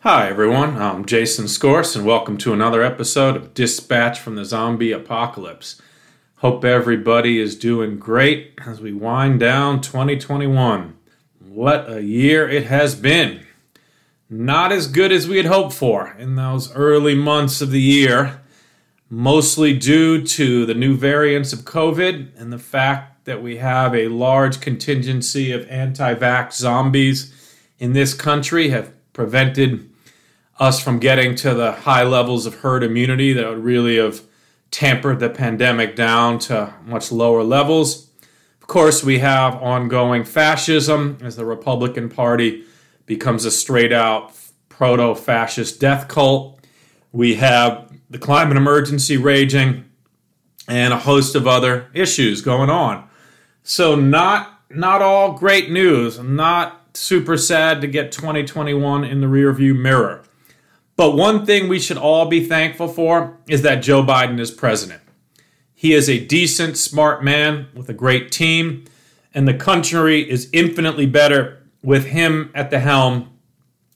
Hi, 0.00 0.28
everyone. 0.28 0.76
I'm 0.80 1.04
Jason 1.04 1.48
Scorse, 1.48 1.96
and 1.96 2.06
welcome 2.06 2.36
to 2.38 2.52
another 2.52 2.82
episode 2.82 3.36
of 3.36 3.54
Dispatch 3.54 4.20
from 4.20 4.36
the 4.36 4.44
Zombie 4.44 4.92
Apocalypse. 4.92 5.80
Hope 6.44 6.62
everybody 6.62 7.40
is 7.40 7.56
doing 7.56 7.98
great 7.98 8.52
as 8.66 8.78
we 8.78 8.92
wind 8.92 9.40
down 9.40 9.80
2021. 9.80 10.94
What 11.38 11.90
a 11.90 12.02
year 12.02 12.46
it 12.46 12.66
has 12.66 12.94
been! 12.94 13.46
Not 14.28 14.70
as 14.70 14.86
good 14.86 15.10
as 15.10 15.26
we 15.26 15.38
had 15.38 15.46
hoped 15.46 15.72
for 15.72 16.14
in 16.18 16.36
those 16.36 16.70
early 16.74 17.14
months 17.14 17.62
of 17.62 17.70
the 17.70 17.80
year, 17.80 18.42
mostly 19.08 19.72
due 19.72 20.22
to 20.22 20.66
the 20.66 20.74
new 20.74 20.98
variants 20.98 21.54
of 21.54 21.60
COVID 21.60 22.38
and 22.38 22.52
the 22.52 22.58
fact 22.58 23.24
that 23.24 23.42
we 23.42 23.56
have 23.56 23.94
a 23.94 24.08
large 24.08 24.60
contingency 24.60 25.50
of 25.50 25.66
anti 25.70 26.14
vax 26.14 26.56
zombies 26.56 27.32
in 27.78 27.94
this 27.94 28.12
country 28.12 28.68
have 28.68 28.92
prevented 29.14 29.90
us 30.60 30.78
from 30.78 30.98
getting 30.98 31.36
to 31.36 31.54
the 31.54 31.72
high 31.72 32.04
levels 32.04 32.44
of 32.44 32.56
herd 32.56 32.82
immunity 32.82 33.32
that 33.32 33.48
would 33.48 33.64
really 33.64 33.96
have 33.96 34.20
tampered 34.74 35.20
the 35.20 35.30
pandemic 35.30 35.94
down 35.94 36.36
to 36.36 36.74
much 36.84 37.12
lower 37.12 37.44
levels. 37.44 38.08
Of 38.60 38.66
course, 38.66 39.04
we 39.04 39.20
have 39.20 39.54
ongoing 39.62 40.24
fascism 40.24 41.16
as 41.22 41.36
the 41.36 41.44
Republican 41.44 42.08
Party 42.08 42.64
becomes 43.06 43.44
a 43.44 43.52
straight 43.52 43.92
out 43.92 44.32
proto 44.68 45.14
fascist 45.14 45.78
death 45.78 46.08
cult. 46.08 46.58
We 47.12 47.36
have 47.36 47.92
the 48.10 48.18
climate 48.18 48.56
emergency 48.56 49.16
raging 49.16 49.84
and 50.66 50.92
a 50.92 50.98
host 50.98 51.36
of 51.36 51.46
other 51.46 51.88
issues 51.94 52.40
going 52.40 52.68
on. 52.68 53.08
So, 53.62 53.94
not 53.94 54.60
not 54.70 55.02
all 55.02 55.34
great 55.34 55.70
news. 55.70 56.18
Not 56.18 56.96
super 56.96 57.36
sad 57.36 57.80
to 57.82 57.86
get 57.86 58.10
2021 58.10 59.04
in 59.04 59.20
the 59.20 59.28
rearview 59.28 59.78
mirror. 59.78 60.24
But 60.96 61.16
one 61.16 61.44
thing 61.44 61.68
we 61.68 61.80
should 61.80 61.96
all 61.96 62.26
be 62.26 62.46
thankful 62.46 62.88
for 62.88 63.36
is 63.48 63.62
that 63.62 63.82
Joe 63.82 64.02
Biden 64.02 64.38
is 64.38 64.50
president. 64.50 65.02
He 65.74 65.92
is 65.92 66.08
a 66.08 66.24
decent, 66.24 66.76
smart 66.76 67.24
man 67.24 67.66
with 67.74 67.88
a 67.88 67.94
great 67.94 68.30
team, 68.30 68.84
and 69.34 69.48
the 69.48 69.54
country 69.54 70.28
is 70.28 70.48
infinitely 70.52 71.06
better 71.06 71.62
with 71.82 72.06
him 72.06 72.50
at 72.54 72.70
the 72.70 72.78
helm 72.78 73.30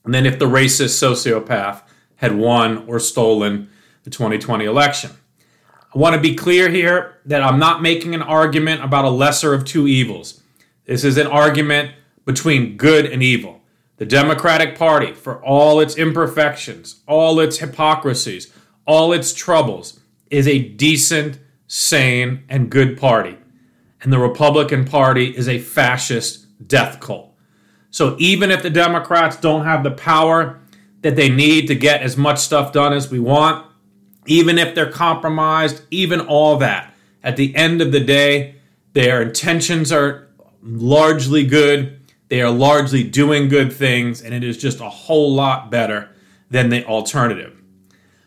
than 0.05 0.25
if 0.25 0.37
the 0.37 0.45
racist 0.45 1.01
sociopath 1.01 1.81
had 2.17 2.35
won 2.35 2.85
or 2.87 2.99
stolen 2.99 3.69
the 4.03 4.09
2020 4.09 4.65
election. 4.65 5.11
I 5.95 5.97
want 5.97 6.15
to 6.15 6.21
be 6.21 6.35
clear 6.35 6.69
here 6.69 7.17
that 7.25 7.41
I'm 7.41 7.57
not 7.57 7.81
making 7.81 8.13
an 8.13 8.21
argument 8.21 8.83
about 8.83 9.05
a 9.05 9.09
lesser 9.09 9.53
of 9.53 9.65
two 9.65 9.87
evils. 9.87 10.41
This 10.85 11.03
is 11.03 11.17
an 11.17 11.27
argument 11.27 11.93
between 12.25 12.77
good 12.77 13.05
and 13.05 13.23
evil. 13.23 13.58
The 13.99 14.05
Democratic 14.05 14.77
Party, 14.77 15.11
for 15.11 15.43
all 15.43 15.81
its 15.81 15.97
imperfections, 15.97 17.01
all 17.05 17.37
its 17.41 17.57
hypocrisies, 17.57 18.51
all 18.85 19.11
its 19.11 19.33
troubles, 19.33 19.99
is 20.29 20.47
a 20.47 20.69
decent, 20.69 21.37
sane, 21.67 22.45
and 22.47 22.69
good 22.69 22.97
party. 22.97 23.37
And 24.01 24.13
the 24.13 24.19
Republican 24.19 24.85
Party 24.85 25.35
is 25.35 25.49
a 25.49 25.59
fascist 25.59 26.47
death 26.65 27.01
cult. 27.01 27.35
So 27.91 28.15
even 28.19 28.51
if 28.51 28.63
the 28.63 28.69
Democrats 28.69 29.35
don't 29.35 29.65
have 29.65 29.83
the 29.83 29.91
power 29.91 30.61
that 31.01 31.17
they 31.17 31.27
need 31.27 31.67
to 31.67 31.75
get 31.75 32.01
as 32.01 32.15
much 32.15 32.39
stuff 32.39 32.71
done 32.71 32.93
as 32.93 33.11
we 33.11 33.19
want, 33.19 33.65
even 34.25 34.57
if 34.57 34.73
they're 34.75 34.89
compromised, 34.89 35.81
even 35.91 36.21
all 36.21 36.55
that, 36.57 36.93
at 37.21 37.35
the 37.35 37.53
end 37.53 37.81
of 37.81 37.91
the 37.91 37.99
day, 37.99 38.55
their 38.93 39.21
intentions 39.21 39.91
are 39.91 40.29
largely 40.61 41.45
good 41.45 41.98
they 42.29 42.41
are 42.41 42.51
largely 42.51 43.03
doing 43.03 43.49
good 43.49 43.73
things, 43.73 44.21
and 44.21 44.33
it 44.33 44.43
is 44.43 44.57
just 44.57 44.79
a 44.79 44.89
whole 44.89 45.33
lot 45.33 45.69
better 45.69 46.09
than 46.49 46.69
the 46.69 46.85
alternative. 46.85 47.55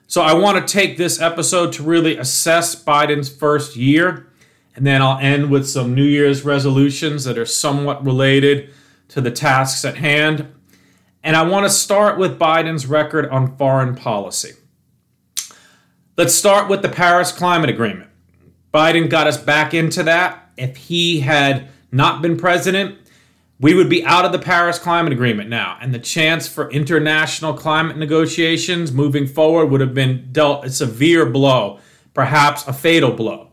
So, 0.07 0.21
I 0.21 0.35
want 0.35 0.67
to 0.67 0.73
take 0.73 0.99
this 0.99 1.21
episode 1.21 1.73
to 1.75 1.83
really 1.83 2.19
assess 2.19 2.75
Biden's 2.85 3.35
first 3.35 3.77
year, 3.77 4.29
and 4.77 4.87
then 4.87 5.01
I'll 5.01 5.19
end 5.19 5.51
with 5.51 5.69
some 5.69 5.95
New 5.95 6.05
Year's 6.05 6.45
resolutions 6.45 7.25
that 7.25 7.39
are 7.39 7.47
somewhat 7.47 8.05
related 8.05 8.71
to 9.09 9.21
the 9.21 9.31
tasks 9.31 9.85
at 9.85 9.97
hand. 9.97 10.53
And 11.23 11.37
I 11.37 11.43
want 11.43 11.65
to 11.65 11.71
start 11.71 12.19
with 12.19 12.39
Biden's 12.39 12.87
record 12.87 13.29
on 13.29 13.57
foreign 13.57 13.95
policy. 13.95 14.53
Let's 16.17 16.35
start 16.35 16.69
with 16.69 16.83
the 16.83 16.89
Paris 16.89 17.33
Climate 17.33 17.71
Agreement. 17.71 18.11
Biden 18.75 19.09
got 19.09 19.27
us 19.27 19.37
back 19.37 19.73
into 19.73 20.03
that. 20.03 20.51
If 20.57 20.77
he 20.77 21.21
had 21.21 21.69
not 21.91 22.21
been 22.23 22.37
president, 22.37 22.99
we 23.63 23.75
would 23.75 23.89
be 23.89 24.05
out 24.05 24.25
of 24.25 24.33
the 24.33 24.41
Paris 24.41 24.81
Climate 24.81 25.13
Agreement 25.13 25.49
now, 25.49 25.79
and 25.81 25.95
the 25.95 25.99
chance 26.01 26.49
for 26.49 26.69
international 26.73 27.55
climate 27.55 27.97
negotiations 27.97 28.91
moving 28.91 29.25
forward 29.25 29.67
would 29.67 29.81
have 29.81 29.95
been 29.95 30.29
dealt 30.33 30.65
a 30.65 30.71
severe 30.71 31.25
blow, 31.25 31.79
perhaps 32.13 32.67
a 32.67 32.73
fatal 32.73 33.13
blow. 33.13 33.51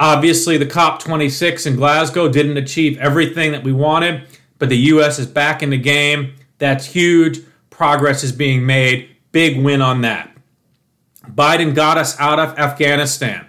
Obviously, 0.00 0.58
the 0.58 0.66
COP26 0.66 1.68
in 1.68 1.76
Glasgow 1.76 2.28
didn't 2.28 2.56
achieve 2.56 2.98
everything 2.98 3.52
that 3.52 3.62
we 3.62 3.72
wanted, 3.72 4.24
but 4.58 4.70
the 4.70 4.76
U.S. 4.76 5.20
is 5.20 5.28
back 5.28 5.62
in 5.62 5.70
the 5.70 5.78
game. 5.78 6.34
That's 6.58 6.86
huge. 6.86 7.38
Progress 7.70 8.24
is 8.24 8.32
being 8.32 8.66
made. 8.66 9.08
Big 9.30 9.62
win 9.62 9.80
on 9.80 10.00
that. 10.00 10.36
Biden 11.28 11.76
got 11.76 11.96
us 11.96 12.18
out 12.18 12.40
of 12.40 12.58
Afghanistan. 12.58 13.46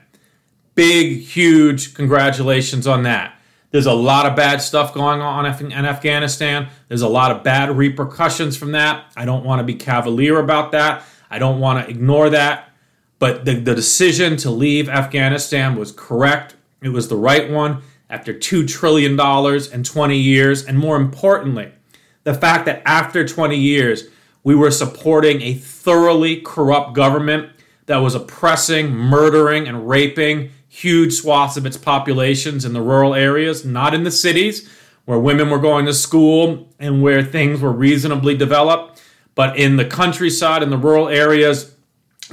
Big, 0.76 1.22
huge 1.22 1.96
congratulations 1.96 2.86
on 2.86 3.02
that. 3.04 3.39
There's 3.72 3.86
a 3.86 3.94
lot 3.94 4.26
of 4.26 4.36
bad 4.36 4.62
stuff 4.62 4.94
going 4.94 5.22
on 5.22 5.46
in 5.46 5.72
Afghanistan. 5.86 6.70
There's 6.88 7.04
a 7.04 7.08
lot 7.08 7.32
of 7.32 7.44
bad 7.44 7.76
repercussions 7.76 8.58
from 8.58 8.72
that. 8.72 9.12
I 9.16 9.26
don't 9.26 9.44
want 9.44 9.60
to 9.60 9.64
be 9.64 9.76
cavalier 9.76 10.40
about 10.40 10.72
that. 10.72 11.04
I 11.30 11.38
don't 11.38 11.60
want 11.60 11.86
to 11.86 11.90
ignore 11.90 12.32
that. 12.32 12.72
But 13.20 13.46
the, 13.46 13.60
the 13.60 13.76
decision 13.76 14.38
to 14.38 14.50
leave 14.50 14.90
Afghanistan 14.90 15.76
was 15.76 15.92
correct. 15.92 16.56
It 16.82 16.90
was 16.90 17.10
the 17.10 17.18
right 17.18 17.52
one 17.52 17.84
after 18.10 18.34
$2 18.34 18.68
trillion 18.68 19.20
in 19.72 19.84
20 19.84 20.18
years. 20.18 20.66
And 20.66 20.80
more 20.80 20.96
importantly, 20.96 21.72
the 22.24 22.34
fact 22.34 22.66
that 22.66 22.82
after 22.86 23.28
20 23.28 23.56
years, 23.56 24.06
we 24.44 24.56
were 24.56 24.72
supporting 24.72 25.42
a 25.42 25.54
thoroughly 25.54 26.42
corrupt 26.42 26.94
government 26.96 27.52
that 27.86 27.98
was 27.98 28.16
oppressing, 28.16 28.90
murdering, 28.92 29.68
and 29.68 29.88
raping 29.88 30.52
huge 30.70 31.14
swaths 31.14 31.58
of 31.58 31.66
its 31.66 31.78
populations 31.78 32.64
in 32.64 32.74
the 32.74 32.82
rural 32.82 33.16
areas, 33.16 33.66
not 33.66 33.94
in 33.94 34.04
the 34.04 34.12
cities 34.12 34.70
where 35.06 35.20
women 35.20 35.50
were 35.50 35.60
going 35.60 35.88
to 35.88 35.94
school 35.94 36.72
and 36.80 37.02
where 37.02 37.24
things 37.24 37.60
were 37.60 37.72
reasonably 37.72 38.38
developed, 38.38 39.02
but 39.34 39.58
in 39.58 39.76
the 39.76 39.86
countryside, 39.86 40.62
in 40.62 40.70
the 40.70 40.78
rural 40.78 41.10
areas, 41.10 41.74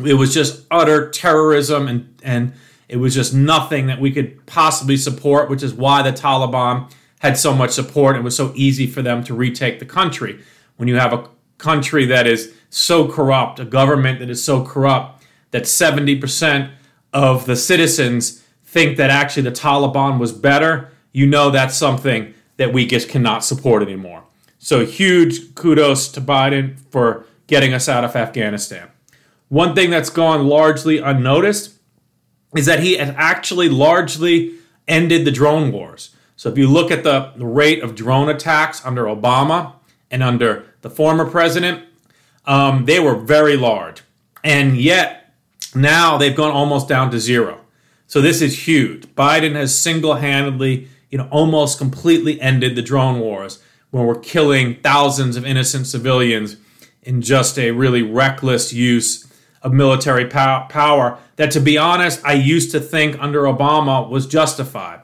it 0.04 0.14
was 0.14 0.34
just 0.34 0.66
utter 0.70 1.10
terrorism 1.10 1.88
and, 1.88 2.14
and 2.22 2.52
it 2.88 2.98
was 2.98 3.14
just 3.14 3.32
nothing 3.32 3.86
that 3.86 3.98
we 3.98 4.12
could 4.12 4.44
possibly 4.44 4.98
support, 4.98 5.48
which 5.48 5.62
is 5.62 5.72
why 5.72 6.02
the 6.02 6.12
Taliban 6.12 6.90
had 7.20 7.38
so 7.38 7.54
much 7.54 7.70
support. 7.70 8.14
It 8.14 8.22
was 8.22 8.36
so 8.36 8.52
easy 8.54 8.86
for 8.86 9.00
them 9.00 9.24
to 9.24 9.32
retake 9.34 9.78
the 9.78 9.86
country. 9.86 10.40
When 10.76 10.86
you 10.86 10.96
have 10.96 11.14
a 11.14 11.28
country 11.56 12.04
that 12.06 12.26
is 12.26 12.52
so 12.68 13.08
corrupt, 13.08 13.58
a 13.58 13.64
government 13.64 14.18
that 14.18 14.28
is 14.28 14.44
so 14.44 14.62
corrupt 14.62 15.24
that 15.50 15.62
70% 15.62 16.70
of 17.16 17.46
the 17.46 17.56
citizens 17.56 18.44
think 18.62 18.98
that 18.98 19.08
actually 19.08 19.44
the 19.44 19.50
Taliban 19.50 20.18
was 20.18 20.32
better, 20.32 20.90
you 21.12 21.26
know 21.26 21.48
that's 21.50 21.74
something 21.74 22.34
that 22.58 22.74
we 22.74 22.86
just 22.86 23.08
cannot 23.08 23.42
support 23.42 23.82
anymore. 23.82 24.24
So 24.58 24.84
huge 24.84 25.54
kudos 25.54 26.08
to 26.08 26.20
Biden 26.20 26.78
for 26.90 27.24
getting 27.46 27.72
us 27.72 27.88
out 27.88 28.04
of 28.04 28.14
Afghanistan. 28.14 28.90
One 29.48 29.74
thing 29.74 29.88
that's 29.88 30.10
gone 30.10 30.46
largely 30.46 30.98
unnoticed 30.98 31.78
is 32.54 32.66
that 32.66 32.80
he 32.80 32.98
has 32.98 33.14
actually 33.16 33.70
largely 33.70 34.56
ended 34.86 35.24
the 35.24 35.30
drone 35.30 35.72
wars. 35.72 36.14
So 36.36 36.50
if 36.50 36.58
you 36.58 36.68
look 36.68 36.90
at 36.90 37.02
the, 37.02 37.32
the 37.36 37.46
rate 37.46 37.82
of 37.82 37.94
drone 37.94 38.28
attacks 38.28 38.84
under 38.84 39.04
Obama 39.04 39.72
and 40.10 40.22
under 40.22 40.66
the 40.82 40.90
former 40.90 41.24
president, 41.24 41.82
um, 42.44 42.84
they 42.84 43.00
were 43.00 43.16
very 43.16 43.56
large. 43.56 44.02
And 44.44 44.76
yet, 44.76 45.25
now 45.76 46.16
they've 46.18 46.36
gone 46.36 46.50
almost 46.50 46.88
down 46.88 47.10
to 47.10 47.20
zero. 47.20 47.60
So 48.06 48.20
this 48.20 48.40
is 48.40 48.66
huge. 48.66 49.04
Biden 49.14 49.54
has 49.54 49.76
single-handedly, 49.78 50.88
you 51.10 51.18
know, 51.18 51.28
almost 51.30 51.78
completely 51.78 52.40
ended 52.40 52.74
the 52.76 52.82
drone 52.82 53.20
wars 53.20 53.62
when 53.90 54.06
we're 54.06 54.18
killing 54.20 54.76
thousands 54.82 55.36
of 55.36 55.44
innocent 55.46 55.86
civilians 55.86 56.56
in 57.02 57.20
just 57.22 57.58
a 57.58 57.70
really 57.70 58.02
reckless 58.02 58.72
use 58.72 59.26
of 59.62 59.72
military 59.72 60.26
power 60.26 61.18
that 61.36 61.50
to 61.52 61.60
be 61.60 61.78
honest, 61.78 62.20
I 62.24 62.34
used 62.34 62.70
to 62.72 62.80
think 62.80 63.16
under 63.20 63.42
Obama 63.42 64.08
was 64.08 64.26
justified. 64.26 65.00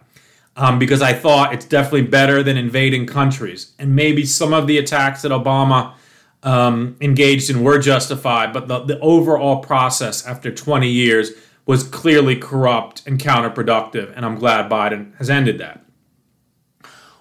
um, 0.57 0.79
because 0.79 1.01
I 1.01 1.13
thought 1.13 1.55
it's 1.55 1.65
definitely 1.65 2.03
better 2.03 2.43
than 2.43 2.57
invading 2.57 3.07
countries. 3.07 3.73
And 3.79 3.97
maybe 3.97 4.25
some 4.27 4.53
of 4.53 4.67
the 4.67 4.79
attacks 4.79 5.23
that 5.23 5.33
Obama 5.33 5.95
um, 6.43 6.97
engaged 7.01 7.51
in 7.51 7.63
were 7.63 7.79
justified, 7.79 8.53
but 8.53 8.69
the, 8.69 8.81
the 8.81 8.99
overall 9.01 9.59
process 9.59 10.27
after 10.27 10.53
20 10.53 10.89
years 10.89 11.31
was 11.67 11.85
clearly 11.85 12.37
corrupt 12.37 13.03
and 13.07 13.21
counterproductive. 13.21 14.13
And 14.17 14.27
I'm 14.27 14.37
glad 14.37 14.71
Biden 14.71 15.17
has 15.17 15.31
ended 15.31 15.59
that. 15.59 15.85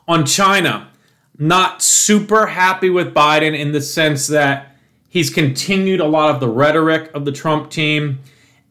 On 0.08 0.26
China, 0.26 0.90
not 1.38 1.82
super 1.82 2.48
happy 2.48 2.90
with 2.90 3.14
Biden 3.14 3.58
in 3.58 3.72
the 3.72 3.82
sense 3.82 4.28
that 4.28 4.76
he's 5.08 5.30
continued 5.30 6.00
a 6.00 6.08
lot 6.08 6.30
of 6.34 6.40
the 6.40 6.48
rhetoric 6.48 7.12
of 7.14 7.26
the 7.26 7.32
Trump 7.32 7.70
team 7.70 8.20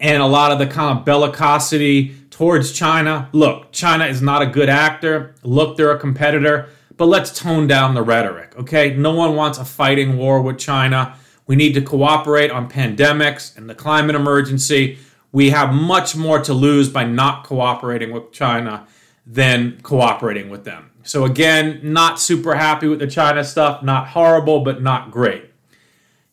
and 0.01 0.23
a 0.23 0.27
lot 0.27 0.51
of 0.51 0.59
the 0.59 0.67
kind 0.67 0.99
of 0.99 1.05
bellicosity 1.05 2.15
towards 2.31 2.73
China. 2.73 3.29
Look, 3.33 3.71
China 3.71 4.07
is 4.07 4.23
not 4.23 4.43
a 4.43 4.47
good 4.47 4.69
actor. 4.69 5.35
Look, 5.43 5.77
they're 5.77 5.91
a 5.91 5.99
competitor, 5.99 6.69
but 7.01 7.07
let's 7.07 7.31
tone 7.31 7.67
down 7.67 7.95
the 7.95 8.03
rhetoric, 8.03 8.55
okay? 8.59 8.95
No 8.95 9.15
one 9.15 9.35
wants 9.35 9.57
a 9.57 9.65
fighting 9.65 10.19
war 10.19 10.43
with 10.43 10.59
China. 10.59 11.17
We 11.47 11.57
need 11.57 11.73
to 11.73 11.81
cooperate 11.81 12.51
on 12.51 12.69
pandemics 12.69 13.57
and 13.57 13.71
the 13.71 13.75
climate 13.75 14.15
emergency. 14.15 14.99
We 15.33 15.49
have 15.49 15.73
much 15.73 16.15
more 16.15 16.41
to 16.41 16.53
lose 16.53 16.91
by 16.91 17.05
not 17.05 17.45
cooperating 17.45 18.13
with 18.13 18.33
China 18.33 18.87
than 19.27 19.81
cooperating 19.81 20.51
with 20.51 20.65
them. 20.65 20.91
So, 21.03 21.25
again, 21.25 21.81
not 21.83 22.21
super 22.21 22.57
happy 22.57 22.87
with 22.87 22.99
the 22.99 23.07
China 23.07 23.45
stuff. 23.45 23.83
Not 23.83 24.09
horrible, 24.09 24.61
but 24.61 24.83
not 24.83 25.11
great. 25.11 25.47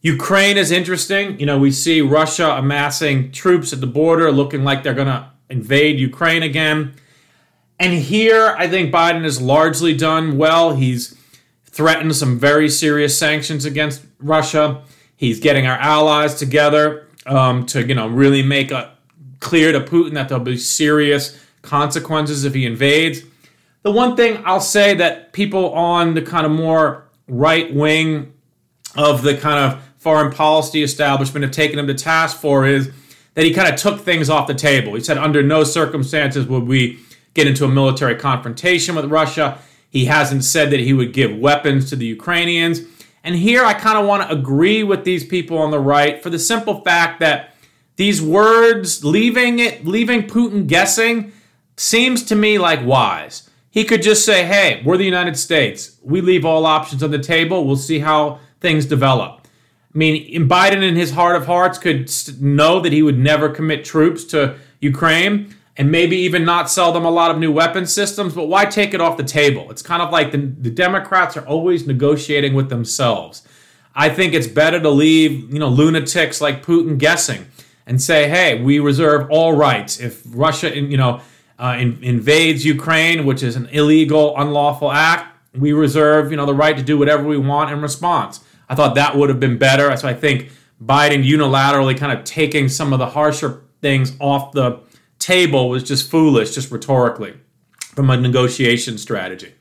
Ukraine 0.02 0.58
is 0.58 0.70
interesting. 0.70 1.40
You 1.40 1.46
know, 1.46 1.58
we 1.58 1.72
see 1.72 2.02
Russia 2.02 2.58
amassing 2.58 3.32
troops 3.32 3.72
at 3.72 3.80
the 3.80 3.88
border, 3.88 4.34
looking 4.34 4.66
like 4.66 4.84
they're 4.84 4.94
going 4.94 5.08
to 5.08 5.32
invade 5.50 5.98
Ukraine 5.98 6.44
again. 6.44 6.94
And 7.80 7.94
here, 7.94 8.56
I 8.58 8.68
think 8.68 8.92
Biden 8.92 9.24
has 9.24 9.40
largely 9.40 9.96
done 9.96 10.38
well. 10.38 10.76
He's 10.76 11.16
threatened 11.66 12.16
some 12.16 12.40
very 12.40 12.70
serious 12.70 13.18
sanctions 13.18 13.66
against 13.66 14.04
Russia. 14.20 14.82
He's 15.16 15.40
getting 15.40 15.68
our 15.68 15.78
allies 15.78 16.36
together 16.36 17.08
um, 17.28 17.66
to, 17.68 17.86
you 17.86 17.94
know, 17.94 18.08
really 18.08 18.42
make 18.42 18.72
a 18.72 18.96
clear 19.40 19.72
to 19.72 19.80
Putin 19.80 20.14
that 20.14 20.30
there'll 20.30 20.44
be 20.44 20.58
serious 20.58 21.40
consequences 21.62 22.46
if 22.46 22.54
he 22.54 22.66
invades. 22.66 23.22
The 23.84 23.92
one 23.92 24.16
thing 24.16 24.42
I'll 24.46 24.60
say 24.60 24.96
that 24.96 25.34
people 25.34 25.74
on 25.74 26.14
the 26.16 26.22
kind 26.22 26.46
of 26.46 26.52
more 26.52 27.08
right 27.28 27.74
wing 27.74 28.34
of 28.96 29.22
the 29.22 29.38
kind 29.38 29.60
of 29.60 29.84
foreign 29.98 30.32
policy 30.32 30.82
establishment 30.82 31.44
have 31.44 31.52
taken 31.52 31.78
him 31.78 31.88
to 31.88 31.94
task 31.94 32.38
for 32.38 32.66
is 32.66 32.92
that 33.36 33.46
he 33.46 33.54
kind 33.54 33.72
of 33.72 33.80
took 33.80 34.02
things 34.02 34.30
off 34.30 34.48
the 34.48 34.54
table. 34.56 34.96
He 34.96 35.02
said, 35.02 35.18
under 35.18 35.44
no 35.44 35.64
circumstances 35.64 36.48
would 36.48 36.64
we 36.64 37.00
get 37.38 37.46
into 37.46 37.64
a 37.64 37.68
military 37.68 38.16
confrontation 38.16 38.96
with 38.96 39.06
Russia. 39.06 39.60
He 39.92 40.06
hasn't 40.06 40.44
said 40.44 40.72
that 40.72 40.80
he 40.80 40.92
would 40.92 41.14
give 41.14 41.38
weapons 41.38 41.88
to 41.92 41.96
the 41.96 42.08
Ukrainians. 42.08 42.82
And 43.24 43.36
here 43.36 43.64
I 43.64 43.76
kind 43.76 43.96
of 43.96 44.08
want 44.08 44.24
to 44.24 44.36
agree 44.36 44.84
with 44.84 45.04
these 45.04 45.24
people 45.24 45.60
on 45.60 45.70
the 45.70 45.80
right 45.80 46.22
for 46.22 46.32
the 46.32 46.40
simple 46.40 46.82
fact 46.82 47.20
that 47.20 47.54
these 47.96 48.24
words, 48.24 49.06
leaving 49.06 49.60
it, 49.60 49.86
leaving 49.86 50.24
Putin 50.24 50.66
guessing, 50.66 51.32
seems 51.76 52.24
to 52.24 52.36
me 52.36 52.58
like 52.58 52.84
wise. 52.84 53.48
He 53.70 53.84
could 53.84 54.02
just 54.02 54.26
say, 54.26 54.44
hey, 54.44 54.82
we're 54.84 54.98
the 54.98 55.06
United 55.06 55.38
States. 55.38 56.00
We 56.02 56.22
leave 56.22 56.44
all 56.44 56.66
options 56.66 57.04
on 57.04 57.12
the 57.12 57.20
table. 57.20 57.66
We'll 57.66 57.76
see 57.76 58.00
how 58.00 58.40
things 58.62 58.88
develop. 58.88 59.42
I 59.94 59.98
mean, 59.98 60.50
Biden, 60.50 60.82
in 60.82 60.96
his 60.96 61.12
heart 61.12 61.36
of 61.36 61.46
hearts, 61.46 61.78
could 61.78 62.12
know 62.42 62.80
that 62.80 62.92
he 62.92 63.04
would 63.04 63.20
never 63.20 63.48
commit 63.50 63.86
troops 63.86 64.24
to 64.26 64.56
Ukraine 64.80 65.54
and 65.78 65.92
maybe 65.92 66.18
even 66.18 66.44
not 66.44 66.70
sell 66.70 66.92
them 66.92 67.06
a 67.06 67.12
lot 67.12 67.30
of 67.30 67.38
new 67.38 67.52
weapon 67.52 67.86
systems, 67.86 68.34
but 68.34 68.48
why 68.48 68.66
take 68.66 68.94
it 68.94 69.02
off 69.02 69.16
the 69.16 69.24
table? 69.24 69.70
It's 69.70 69.84
kind 69.84 70.02
of 70.02 70.12
like 70.12 70.32
the, 70.32 70.38
the 70.38 70.72
Democrats 70.72 71.38
are 71.38 71.46
always 71.46 71.86
negotiating 71.86 72.56
with 72.56 72.70
themselves. 72.70 73.48
I 73.96 74.10
think 74.10 74.34
it's 74.34 74.48
better 74.48 74.80
to 74.80 74.90
leave, 74.90 75.54
you 75.54 75.60
know, 75.60 75.70
lunatics 75.70 76.42
like 76.42 76.66
Putin 76.66 76.98
guessing 76.98 77.48
and 77.86 78.02
say, 78.02 78.28
hey, 78.28 78.62
we 78.62 78.80
reserve 78.80 79.28
all 79.30 79.54
rights. 79.54 80.00
If 80.00 80.24
Russia, 80.26 80.76
you 80.76 80.98
know, 80.98 81.22
uh, 81.60 81.78
in, 81.80 82.04
invades 82.04 82.66
Ukraine, 82.66 83.26
which 83.26 83.42
is 83.44 83.56
an 83.56 83.68
illegal, 83.68 84.36
unlawful 84.38 84.92
act, 84.92 85.36
we 85.56 85.74
reserve, 85.74 86.32
you 86.32 86.38
know, 86.38 86.46
the 86.46 86.54
right 86.54 86.78
to 86.78 86.84
do 86.84 86.98
whatever 86.98 87.24
we 87.24 87.38
want 87.38 87.72
in 87.72 87.82
response. 87.82 88.42
I 88.70 88.76
thought 88.76 88.96
that 88.96 89.16
would 89.16 89.30
have 89.30 89.40
been 89.40 89.58
better. 89.58 89.96
So 89.96 90.08
I 90.08 90.14
think 90.14 90.52
Biden 90.84 91.28
unilaterally 91.28 91.98
kind 91.98 92.18
of 92.18 92.24
taking 92.24 92.68
some 92.70 92.94
of 92.94 93.00
the 93.00 93.08
harsher 93.08 93.64
things 93.82 94.16
off 94.20 94.52
the 94.52 94.80
table 95.28 95.68
was 95.68 95.84
just 95.84 96.10
foolish, 96.10 96.56
just 96.56 96.72
rhetorically, 96.72 97.34
from 97.80 98.10
a 98.10 98.16
negotiation 98.16 98.98
strategy. 98.98 99.54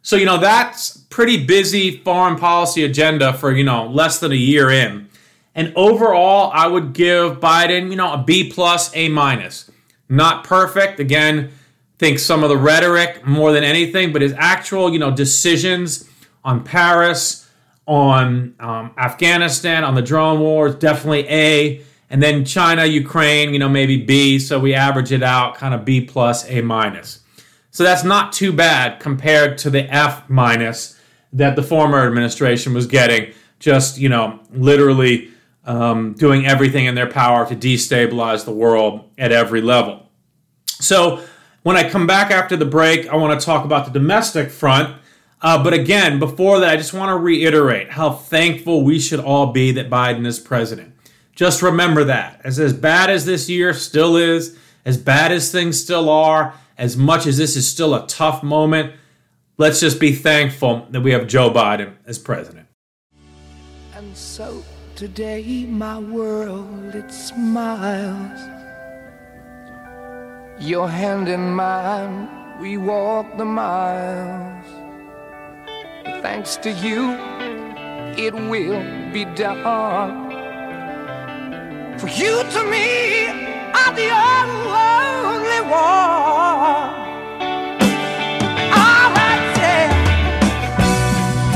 So, 0.00 0.16
you 0.16 0.24
know, 0.24 0.38
that's 0.38 0.96
pretty 1.10 1.44
busy 1.44 1.98
foreign 1.98 2.36
policy 2.36 2.82
agenda 2.82 3.34
for, 3.34 3.52
you 3.52 3.62
know, 3.62 3.88
less 3.88 4.20
than 4.20 4.32
a 4.32 4.36
year 4.36 4.70
in. 4.70 5.10
And 5.54 5.70
overall, 5.76 6.50
I 6.54 6.66
would 6.66 6.94
give 6.94 7.40
Biden, 7.40 7.90
you 7.90 7.96
know, 7.96 8.14
a 8.14 8.22
B 8.24 8.50
plus, 8.50 8.90
A 8.96 9.10
minus. 9.10 9.70
Not 10.08 10.44
perfect. 10.44 10.98
Again, 10.98 11.50
think 11.98 12.18
some 12.18 12.42
of 12.42 12.48
the 12.48 12.56
rhetoric 12.56 13.26
more 13.26 13.52
than 13.52 13.64
anything, 13.64 14.14
but 14.14 14.22
his 14.22 14.32
actual, 14.38 14.90
you 14.90 14.98
know, 14.98 15.10
decisions 15.10 16.08
on 16.42 16.64
Paris, 16.64 17.46
on 17.84 18.54
um, 18.60 18.94
Afghanistan, 18.96 19.84
on 19.84 19.94
the 19.94 20.02
drone 20.02 20.40
wars, 20.40 20.74
definitely 20.76 21.28
A. 21.28 21.82
And 22.08 22.22
then 22.22 22.44
China, 22.44 22.84
Ukraine, 22.84 23.52
you 23.52 23.58
know, 23.58 23.68
maybe 23.68 23.96
B. 23.96 24.38
So 24.38 24.58
we 24.58 24.74
average 24.74 25.12
it 25.12 25.22
out, 25.22 25.56
kind 25.56 25.74
of 25.74 25.84
B 25.84 26.00
plus, 26.00 26.48
A 26.48 26.60
minus. 26.60 27.20
So 27.70 27.84
that's 27.84 28.04
not 28.04 28.32
too 28.32 28.52
bad 28.52 29.00
compared 29.00 29.58
to 29.58 29.70
the 29.70 29.82
F 29.92 30.28
minus 30.28 30.98
that 31.32 31.56
the 31.56 31.62
former 31.62 32.06
administration 32.06 32.72
was 32.72 32.86
getting, 32.86 33.32
just, 33.58 33.98
you 33.98 34.08
know, 34.08 34.40
literally 34.52 35.30
um, 35.64 36.12
doing 36.14 36.46
everything 36.46 36.86
in 36.86 36.94
their 36.94 37.10
power 37.10 37.46
to 37.46 37.56
destabilize 37.56 38.44
the 38.44 38.52
world 38.52 39.10
at 39.18 39.32
every 39.32 39.60
level. 39.60 40.08
So 40.66 41.22
when 41.64 41.76
I 41.76 41.88
come 41.88 42.06
back 42.06 42.30
after 42.30 42.56
the 42.56 42.64
break, 42.64 43.08
I 43.08 43.16
want 43.16 43.38
to 43.38 43.44
talk 43.44 43.64
about 43.64 43.84
the 43.84 43.90
domestic 43.90 44.50
front 44.50 44.96
uh, 45.42 45.62
but 45.62 45.74
again, 45.74 46.18
before 46.18 46.60
that, 46.60 46.70
I 46.70 46.76
just 46.76 46.94
want 46.94 47.10
to 47.10 47.16
reiterate 47.16 47.90
how 47.90 48.10
thankful 48.10 48.82
we 48.82 48.98
should 48.98 49.20
all 49.20 49.52
be 49.52 49.72
that 49.72 49.90
Biden 49.90 50.26
is 50.26 50.38
president. 50.38 50.94
Just 51.36 51.62
remember 51.62 52.02
that. 52.04 52.40
As, 52.42 52.58
as 52.58 52.72
bad 52.72 53.08
as 53.08 53.24
this 53.24 53.48
year 53.48 53.72
still 53.72 54.16
is, 54.16 54.58
as 54.84 54.98
bad 54.98 55.30
as 55.30 55.52
things 55.52 55.80
still 55.80 56.10
are, 56.10 56.54
as 56.76 56.96
much 56.96 57.26
as 57.26 57.38
this 57.38 57.54
is 57.54 57.68
still 57.68 57.94
a 57.94 58.04
tough 58.08 58.42
moment, 58.42 58.94
let's 59.56 59.78
just 59.78 60.00
be 60.00 60.12
thankful 60.12 60.88
that 60.90 61.02
we 61.02 61.12
have 61.12 61.28
Joe 61.28 61.50
Biden 61.50 61.92
as 62.06 62.18
president. 62.18 62.66
And 63.94 64.16
so 64.16 64.64
today, 64.96 65.64
my 65.66 66.00
world, 66.00 66.94
it 66.96 67.12
smiles. 67.12 68.40
Your 70.58 70.88
hand 70.88 71.28
in 71.28 71.54
mine, 71.54 72.58
we 72.60 72.76
walk 72.78 73.36
the 73.38 73.44
miles 73.44 74.66
thanks 76.26 76.56
to 76.56 76.72
you, 76.72 77.12
it 78.18 78.34
will 78.34 78.82
be 79.12 79.24
done. 79.36 80.25
For 81.98 82.08
you 82.08 82.42
to 82.42 82.64
me 82.70 83.26
are 83.72 83.92
the 83.94 84.10
only 84.10 85.60
one. 85.62 86.92
All 88.70 89.10
right, 89.16 89.56
yeah. 89.56 89.88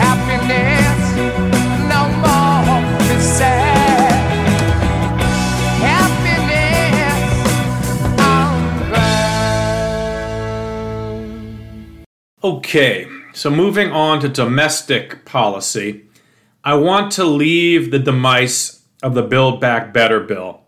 Happiness, 0.00 1.02
no 1.92 2.00
more 2.25 2.80
be 3.00 3.16
sad. 3.20 4.49
Happiness, 5.85 7.20
glad. 8.88 9.11
Okay. 12.42 13.06
So, 13.35 13.50
moving 13.50 13.90
on 13.92 14.20
to 14.20 14.28
domestic 14.28 15.25
policy, 15.26 16.06
I 16.64 16.75
want 16.75 17.12
to 17.12 17.25
leave 17.25 17.90
the 17.90 17.99
demise 17.99 18.80
of 19.02 19.14
the 19.14 19.23
Build 19.23 19.61
Back 19.61 19.92
Better 19.92 20.21
bill, 20.21 20.62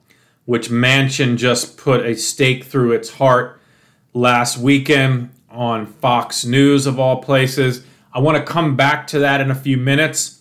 which 0.45 0.71
Manchin 0.71 1.37
just 1.37 1.77
put 1.77 2.05
a 2.05 2.15
stake 2.15 2.65
through 2.65 2.93
its 2.93 3.11
heart 3.11 3.61
last 4.15 4.59
weekend 4.59 5.31
on 5.51 5.87
Fox 5.87 6.45
News, 6.45 6.87
of 6.87 6.99
all 6.99 7.23
places. 7.23 7.85
I 8.13 8.21
want 8.21 8.39
to 8.39 8.45
come 8.45 8.77
back 8.77 9.07
to 9.09 9.19
that 9.21 9.41
in 9.41 9.51
a 9.51 9.55
few 9.55 9.77
minutes 9.77 10.41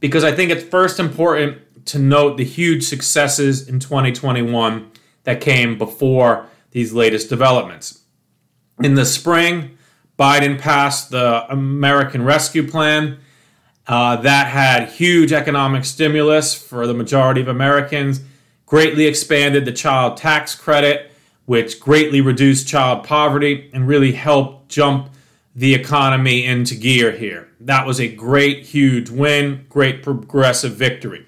because 0.00 0.24
I 0.24 0.32
think 0.32 0.50
it's 0.50 0.64
first 0.64 1.00
important 1.00 1.58
to 1.86 1.98
note 1.98 2.36
the 2.36 2.44
huge 2.44 2.84
successes 2.84 3.68
in 3.68 3.78
2021 3.80 4.90
that 5.24 5.40
came 5.40 5.76
before 5.76 6.46
these 6.70 6.92
latest 6.92 7.28
developments. 7.28 8.00
In 8.82 8.94
the 8.94 9.04
spring, 9.04 9.76
Biden 10.18 10.58
passed 10.58 11.10
the 11.10 11.44
American 11.50 12.24
Rescue 12.24 12.68
Plan. 12.68 13.18
Uh, 13.86 14.16
that 14.16 14.46
had 14.46 14.88
huge 14.88 15.32
economic 15.32 15.84
stimulus 15.84 16.54
for 16.54 16.86
the 16.86 16.94
majority 16.94 17.40
of 17.40 17.48
Americans, 17.48 18.20
greatly 18.66 19.06
expanded 19.06 19.64
the 19.64 19.72
child 19.72 20.16
tax 20.16 20.54
credit, 20.54 21.10
which 21.44 21.80
greatly 21.80 22.20
reduced 22.20 22.66
child 22.66 23.04
poverty 23.04 23.70
and 23.74 23.86
really 23.86 24.12
helped 24.12 24.68
jump 24.70 25.10
the 25.54 25.74
economy 25.74 26.44
into 26.44 26.74
gear 26.74 27.12
here. 27.12 27.48
That 27.60 27.86
was 27.86 28.00
a 28.00 28.08
great, 28.08 28.64
huge 28.64 29.10
win, 29.10 29.66
great 29.68 30.02
progressive 30.02 30.74
victory. 30.74 31.26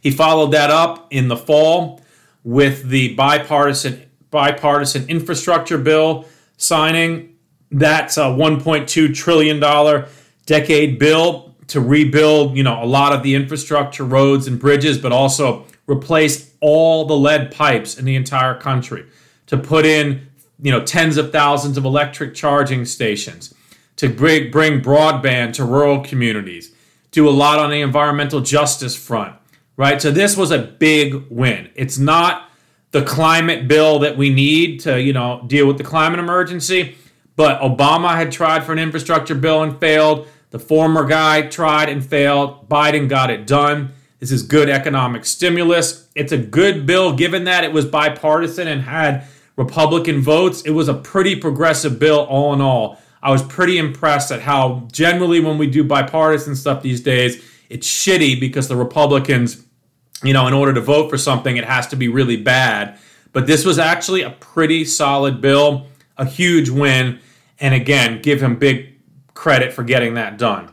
He 0.00 0.10
followed 0.10 0.52
that 0.52 0.70
up 0.70 1.06
in 1.10 1.28
the 1.28 1.36
fall 1.36 2.00
with 2.42 2.88
the 2.88 3.14
bipartisan 3.14 4.02
bipartisan 4.30 5.08
infrastructure 5.08 5.78
bill 5.78 6.26
signing. 6.56 7.36
That's 7.70 8.16
a 8.16 8.22
1.2 8.22 9.14
trillion 9.14 9.60
dollar 9.60 10.08
decade 10.46 10.98
bill 10.98 11.54
to 11.68 11.80
rebuild, 11.80 12.56
you 12.56 12.62
know, 12.62 12.82
a 12.82 12.86
lot 12.86 13.12
of 13.12 13.22
the 13.22 13.34
infrastructure, 13.34 14.04
roads 14.04 14.46
and 14.46 14.58
bridges, 14.58 14.98
but 14.98 15.12
also 15.12 15.64
replace 15.86 16.52
all 16.60 17.04
the 17.06 17.16
lead 17.16 17.50
pipes 17.50 17.98
in 17.98 18.04
the 18.04 18.16
entire 18.16 18.54
country. 18.54 19.06
To 19.48 19.58
put 19.58 19.84
in, 19.84 20.28
you 20.60 20.70
know, 20.70 20.84
tens 20.84 21.16
of 21.16 21.32
thousands 21.32 21.76
of 21.76 21.84
electric 21.84 22.34
charging 22.34 22.84
stations. 22.84 23.54
To 23.96 24.08
bring, 24.08 24.50
bring 24.50 24.80
broadband 24.80 25.52
to 25.54 25.64
rural 25.64 26.00
communities. 26.00 26.72
Do 27.10 27.28
a 27.28 27.30
lot 27.30 27.58
on 27.58 27.70
the 27.70 27.80
environmental 27.80 28.40
justice 28.40 28.96
front, 28.96 29.36
right? 29.76 30.02
So 30.02 30.10
this 30.10 30.36
was 30.36 30.50
a 30.50 30.58
big 30.58 31.26
win. 31.30 31.70
It's 31.74 31.98
not 31.98 32.50
the 32.90 33.02
climate 33.02 33.68
bill 33.68 34.00
that 34.00 34.16
we 34.16 34.30
need 34.30 34.80
to, 34.80 35.00
you 35.00 35.12
know, 35.12 35.44
deal 35.46 35.66
with 35.66 35.78
the 35.78 35.84
climate 35.84 36.18
emergency, 36.18 36.96
but 37.36 37.60
Obama 37.60 38.14
had 38.14 38.32
tried 38.32 38.64
for 38.64 38.72
an 38.72 38.78
infrastructure 38.78 39.34
bill 39.34 39.62
and 39.62 39.78
failed. 39.78 40.26
The 40.54 40.60
former 40.60 41.04
guy 41.04 41.42
tried 41.48 41.88
and 41.88 42.06
failed. 42.06 42.68
Biden 42.68 43.08
got 43.08 43.28
it 43.28 43.44
done. 43.44 43.92
This 44.20 44.30
is 44.30 44.44
good 44.44 44.68
economic 44.68 45.24
stimulus. 45.24 46.08
It's 46.14 46.30
a 46.30 46.38
good 46.38 46.86
bill 46.86 47.12
given 47.16 47.42
that 47.46 47.64
it 47.64 47.72
was 47.72 47.84
bipartisan 47.86 48.68
and 48.68 48.82
had 48.82 49.26
Republican 49.56 50.22
votes. 50.22 50.62
It 50.62 50.70
was 50.70 50.86
a 50.86 50.94
pretty 50.94 51.34
progressive 51.34 51.98
bill 51.98 52.20
all 52.20 52.54
in 52.54 52.60
all. 52.60 53.00
I 53.20 53.32
was 53.32 53.42
pretty 53.42 53.78
impressed 53.78 54.30
at 54.30 54.42
how 54.42 54.86
generally 54.92 55.40
when 55.40 55.58
we 55.58 55.68
do 55.68 55.82
bipartisan 55.82 56.54
stuff 56.54 56.82
these 56.82 57.00
days, 57.00 57.44
it's 57.68 57.88
shitty 57.88 58.38
because 58.38 58.68
the 58.68 58.76
Republicans, 58.76 59.66
you 60.22 60.32
know, 60.32 60.46
in 60.46 60.54
order 60.54 60.72
to 60.72 60.80
vote 60.80 61.10
for 61.10 61.18
something, 61.18 61.56
it 61.56 61.64
has 61.64 61.88
to 61.88 61.96
be 61.96 62.06
really 62.06 62.36
bad. 62.36 62.96
But 63.32 63.48
this 63.48 63.64
was 63.64 63.80
actually 63.80 64.22
a 64.22 64.30
pretty 64.30 64.84
solid 64.84 65.40
bill, 65.40 65.88
a 66.16 66.24
huge 66.24 66.70
win, 66.70 67.18
and 67.58 67.74
again, 67.74 68.22
give 68.22 68.40
him 68.40 68.54
big 68.54 68.93
credit 69.34 69.72
for 69.72 69.82
getting 69.82 70.14
that 70.14 70.38
done. 70.38 70.70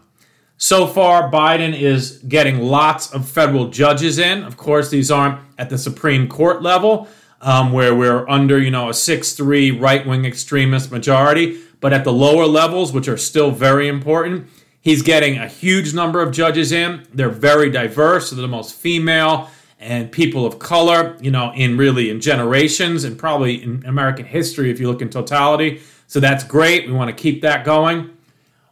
So 0.57 0.85
far, 0.85 1.31
Biden 1.31 1.73
is 1.73 2.19
getting 2.19 2.59
lots 2.59 3.11
of 3.13 3.27
federal 3.27 3.69
judges 3.69 4.19
in. 4.19 4.43
Of 4.43 4.57
course, 4.57 4.91
these 4.91 5.09
aren't 5.09 5.39
at 5.57 5.71
the 5.71 5.77
Supreme 5.77 6.27
Court 6.27 6.61
level, 6.61 7.07
um, 7.41 7.71
where 7.71 7.95
we're 7.95 8.29
under, 8.29 8.59
you 8.59 8.69
know, 8.69 8.89
a 8.89 8.93
6-3 8.93 9.81
right-wing 9.81 10.23
extremist 10.23 10.91
majority. 10.91 11.59
But 11.79 11.93
at 11.93 12.03
the 12.03 12.13
lower 12.13 12.45
levels, 12.45 12.93
which 12.93 13.07
are 13.07 13.17
still 13.17 13.49
very 13.49 13.87
important, 13.87 14.47
he's 14.81 15.01
getting 15.01 15.39
a 15.39 15.47
huge 15.47 15.95
number 15.95 16.21
of 16.21 16.31
judges 16.31 16.71
in. 16.71 17.07
They're 17.11 17.29
very 17.29 17.71
diverse. 17.71 18.29
So 18.29 18.35
they're 18.35 18.43
the 18.43 18.47
most 18.47 18.75
female 18.75 19.49
and 19.79 20.11
people 20.11 20.45
of 20.45 20.59
color, 20.59 21.17
you 21.19 21.31
know, 21.31 21.51
in 21.55 21.75
really 21.75 22.11
in 22.11 22.21
generations 22.21 23.03
and 23.03 23.17
probably 23.17 23.63
in 23.63 23.83
American 23.87 24.25
history 24.25 24.69
if 24.69 24.79
you 24.79 24.87
look 24.87 25.01
in 25.01 25.09
totality. 25.09 25.81
So 26.05 26.19
that's 26.19 26.43
great. 26.43 26.85
We 26.85 26.93
want 26.93 27.09
to 27.09 27.19
keep 27.19 27.41
that 27.41 27.65
going 27.65 28.15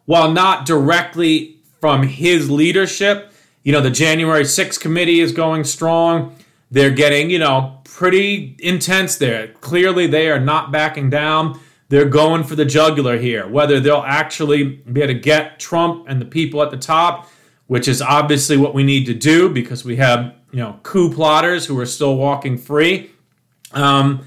while 0.09 0.31
not 0.31 0.65
directly 0.65 1.55
from 1.79 2.01
his 2.01 2.49
leadership. 2.49 3.31
You 3.61 3.71
know, 3.71 3.79
the 3.79 3.91
January 3.91 4.41
6th 4.41 4.79
committee 4.79 5.19
is 5.19 5.31
going 5.31 5.63
strong. 5.65 6.35
They're 6.71 6.89
getting, 6.89 7.29
you 7.29 7.37
know, 7.37 7.77
pretty 7.83 8.55
intense 8.57 9.17
there. 9.17 9.49
Clearly, 9.61 10.07
they 10.07 10.31
are 10.31 10.39
not 10.39 10.71
backing 10.71 11.11
down. 11.11 11.59
They're 11.89 12.09
going 12.09 12.43
for 12.43 12.55
the 12.55 12.65
jugular 12.65 13.19
here. 13.19 13.47
Whether 13.47 13.79
they'll 13.79 14.03
actually 14.03 14.81
be 14.91 15.03
able 15.03 15.13
to 15.13 15.19
get 15.19 15.59
Trump 15.59 16.07
and 16.09 16.19
the 16.19 16.25
people 16.25 16.63
at 16.63 16.71
the 16.71 16.77
top, 16.77 17.29
which 17.67 17.87
is 17.87 18.01
obviously 18.01 18.57
what 18.57 18.73
we 18.73 18.83
need 18.83 19.05
to 19.05 19.13
do 19.13 19.47
because 19.47 19.85
we 19.85 19.97
have, 19.97 20.33
you 20.51 20.57
know, 20.57 20.79
coup 20.81 21.13
plotters 21.13 21.67
who 21.67 21.79
are 21.79 21.85
still 21.85 22.15
walking 22.15 22.57
free. 22.57 23.11
Um, 23.73 24.25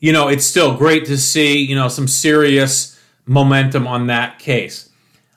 you 0.00 0.12
know, 0.12 0.28
it's 0.28 0.44
still 0.44 0.76
great 0.76 1.06
to 1.06 1.16
see, 1.16 1.64
you 1.64 1.74
know, 1.74 1.88
some 1.88 2.08
serious 2.08 3.00
momentum 3.24 3.86
on 3.86 4.08
that 4.08 4.38
case. 4.38 4.90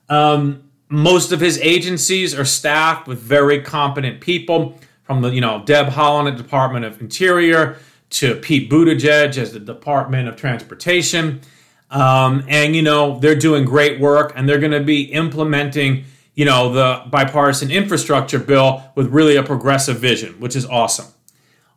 Um, 0.10 0.64
most 0.90 1.32
of 1.32 1.40
his 1.40 1.60
agencies 1.60 2.38
are 2.38 2.46
staffed 2.46 3.08
with 3.08 3.20
very 3.20 3.62
competent 3.62 4.22
people, 4.22 4.80
from 5.08 5.22
the 5.22 5.30
you 5.30 5.42
know 5.42 5.64
Deb 5.66 5.88
Haaland 5.88 6.28
at 6.30 6.38
the 6.38 6.44
Department 6.44 6.86
of 6.86 7.02
Interior 7.02 7.78
to 8.10 8.36
Pete 8.36 8.70
Buttigieg 8.70 9.38
as 9.38 9.54
the 9.54 9.60
Department 9.60 10.28
of 10.28 10.36
Transportation, 10.36 11.42
um, 11.90 12.44
and 12.48 12.76
you 12.76 12.82
know 12.82 13.18
they're 13.20 13.36
doing 13.36 13.66
great 13.66 14.00
work, 14.00 14.34
and 14.36 14.48
they're 14.48 14.60
going 14.60 14.74
to 14.74 14.84
be 14.84 15.04
implementing 15.04 16.04
you 16.36 16.46
know 16.46 16.72
the 16.74 17.10
bipartisan 17.10 17.72
infrastructure 17.72 18.38
bill 18.38 18.84
with 18.96 19.08
really 19.08 19.38
a 19.38 19.44
progressive 19.44 19.98
vision, 19.98 20.40
which 20.40 20.56
is 20.56 20.66
awesome. 20.66 21.08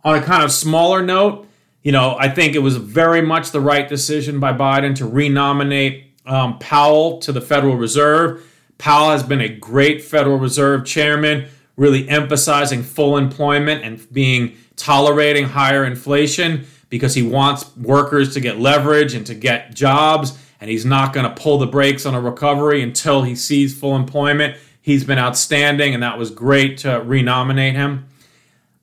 On 0.03 0.17
a 0.17 0.23
kind 0.23 0.43
of 0.43 0.51
smaller 0.51 1.03
note, 1.03 1.47
you 1.83 1.93
know 1.93 2.17
I 2.19 2.29
think 2.29 2.57
it 2.57 2.61
was 2.61 2.77
very 2.77 3.23
much 3.23 3.53
the 3.53 3.61
right 3.61 3.89
decision 3.89 4.41
by 4.41 4.53
Biden 4.53 4.97
to 4.97 5.07
renominate 5.07 6.10
um, 6.27 6.59
Powell 6.59 7.19
to 7.21 7.33
the 7.33 7.41
Federal 7.41 7.77
Reserve. 7.77 8.47
Powell 8.79 9.11
has 9.11 9.23
been 9.23 9.41
a 9.41 9.49
great 9.49 10.03
Federal 10.03 10.39
Reserve 10.39 10.87
chairman, 10.87 11.49
really 11.77 12.09
emphasizing 12.09 12.83
full 12.83 13.17
employment 13.17 13.85
and 13.85 14.13
being 14.13 14.57
tolerating 14.77 15.45
higher 15.45 15.85
inflation 15.85 16.67
because 16.89 17.15
he 17.15 17.23
wants 17.23 17.77
workers 17.77 18.35
to 18.35 18.41
get 18.41 18.59
leverage 18.59 19.15
and 19.15 19.27
to 19.27 19.35
get 19.35 19.75
jobs, 19.75 20.39
and 20.61 20.71
he's 20.71 20.85
not 20.85 21.13
going 21.13 21.25
to 21.25 21.41
pull 21.41 21.59
the 21.59 21.67
brakes 21.67 22.05
on 22.05 22.15
a 22.15 22.21
recovery 22.21 22.83
until 22.83 23.23
he 23.23 23.35
sees 23.35 23.79
full 23.79 23.97
employment. 23.97 24.57
He's 24.83 25.05
been 25.05 25.19
outstanding, 25.19 25.95
and 25.95 26.03
that 26.03 26.19
was 26.19 26.31
great 26.31 26.79
to 26.79 27.01
renominate 27.01 27.75
him. 27.75 28.09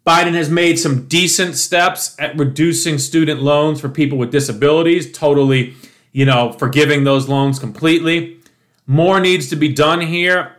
Biden 0.06 0.36
has 0.36 0.50
made 0.50 0.80
some 0.80 1.06
decent 1.08 1.58
steps 1.58 2.16
at 2.18 2.38
reducing 2.38 2.98
student 2.98 3.42
loans 3.42 3.82
for 3.82 3.90
people 3.90 4.18
with 4.18 4.32
disabilities, 4.32 5.12
totally 5.12 5.76
you 6.18 6.26
know, 6.26 6.52
forgiving 6.52 7.04
those 7.04 7.30
loans 7.30 7.60
completely. 7.60 8.40
More 8.88 9.20
needs 9.20 9.52
to 9.52 9.56
be 9.56 9.72
done 9.72 10.02
here. 10.02 10.56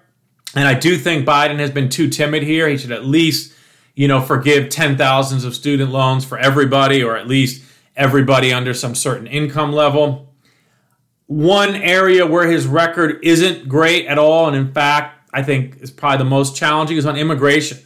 And 0.54 0.68
I 0.68 0.74
do 0.74 0.96
think 0.96 1.26
Biden 1.26 1.58
has 1.58 1.72
been 1.72 1.88
too 1.88 2.08
timid 2.08 2.44
here. 2.44 2.68
He 2.68 2.78
should 2.78 2.92
at 2.92 3.04
least, 3.04 3.52
you 3.96 4.06
know, 4.06 4.20
forgive 4.20 4.68
10 4.68 4.96
thousands 4.96 5.42
of 5.42 5.56
student 5.56 5.90
loans 5.90 6.24
for 6.24 6.38
everybody, 6.38 7.02
or 7.02 7.16
at 7.16 7.26
least 7.26 7.64
everybody 7.96 8.52
under 8.52 8.72
some 8.72 8.94
certain 8.94 9.26
income 9.26 9.72
level. 9.72 10.32
One 11.26 11.74
area 11.74 12.24
where 12.24 12.48
his 12.48 12.68
record 12.68 13.18
isn't 13.24 13.68
great 13.68 14.06
at 14.06 14.16
all, 14.16 14.46
and 14.46 14.56
in 14.56 14.72
fact, 14.72 15.28
I 15.34 15.42
think 15.42 15.78
is 15.80 15.90
probably 15.90 16.18
the 16.18 16.30
most 16.30 16.54
challenging, 16.54 16.98
is 16.98 17.04
on 17.04 17.16
immigration. 17.16 17.78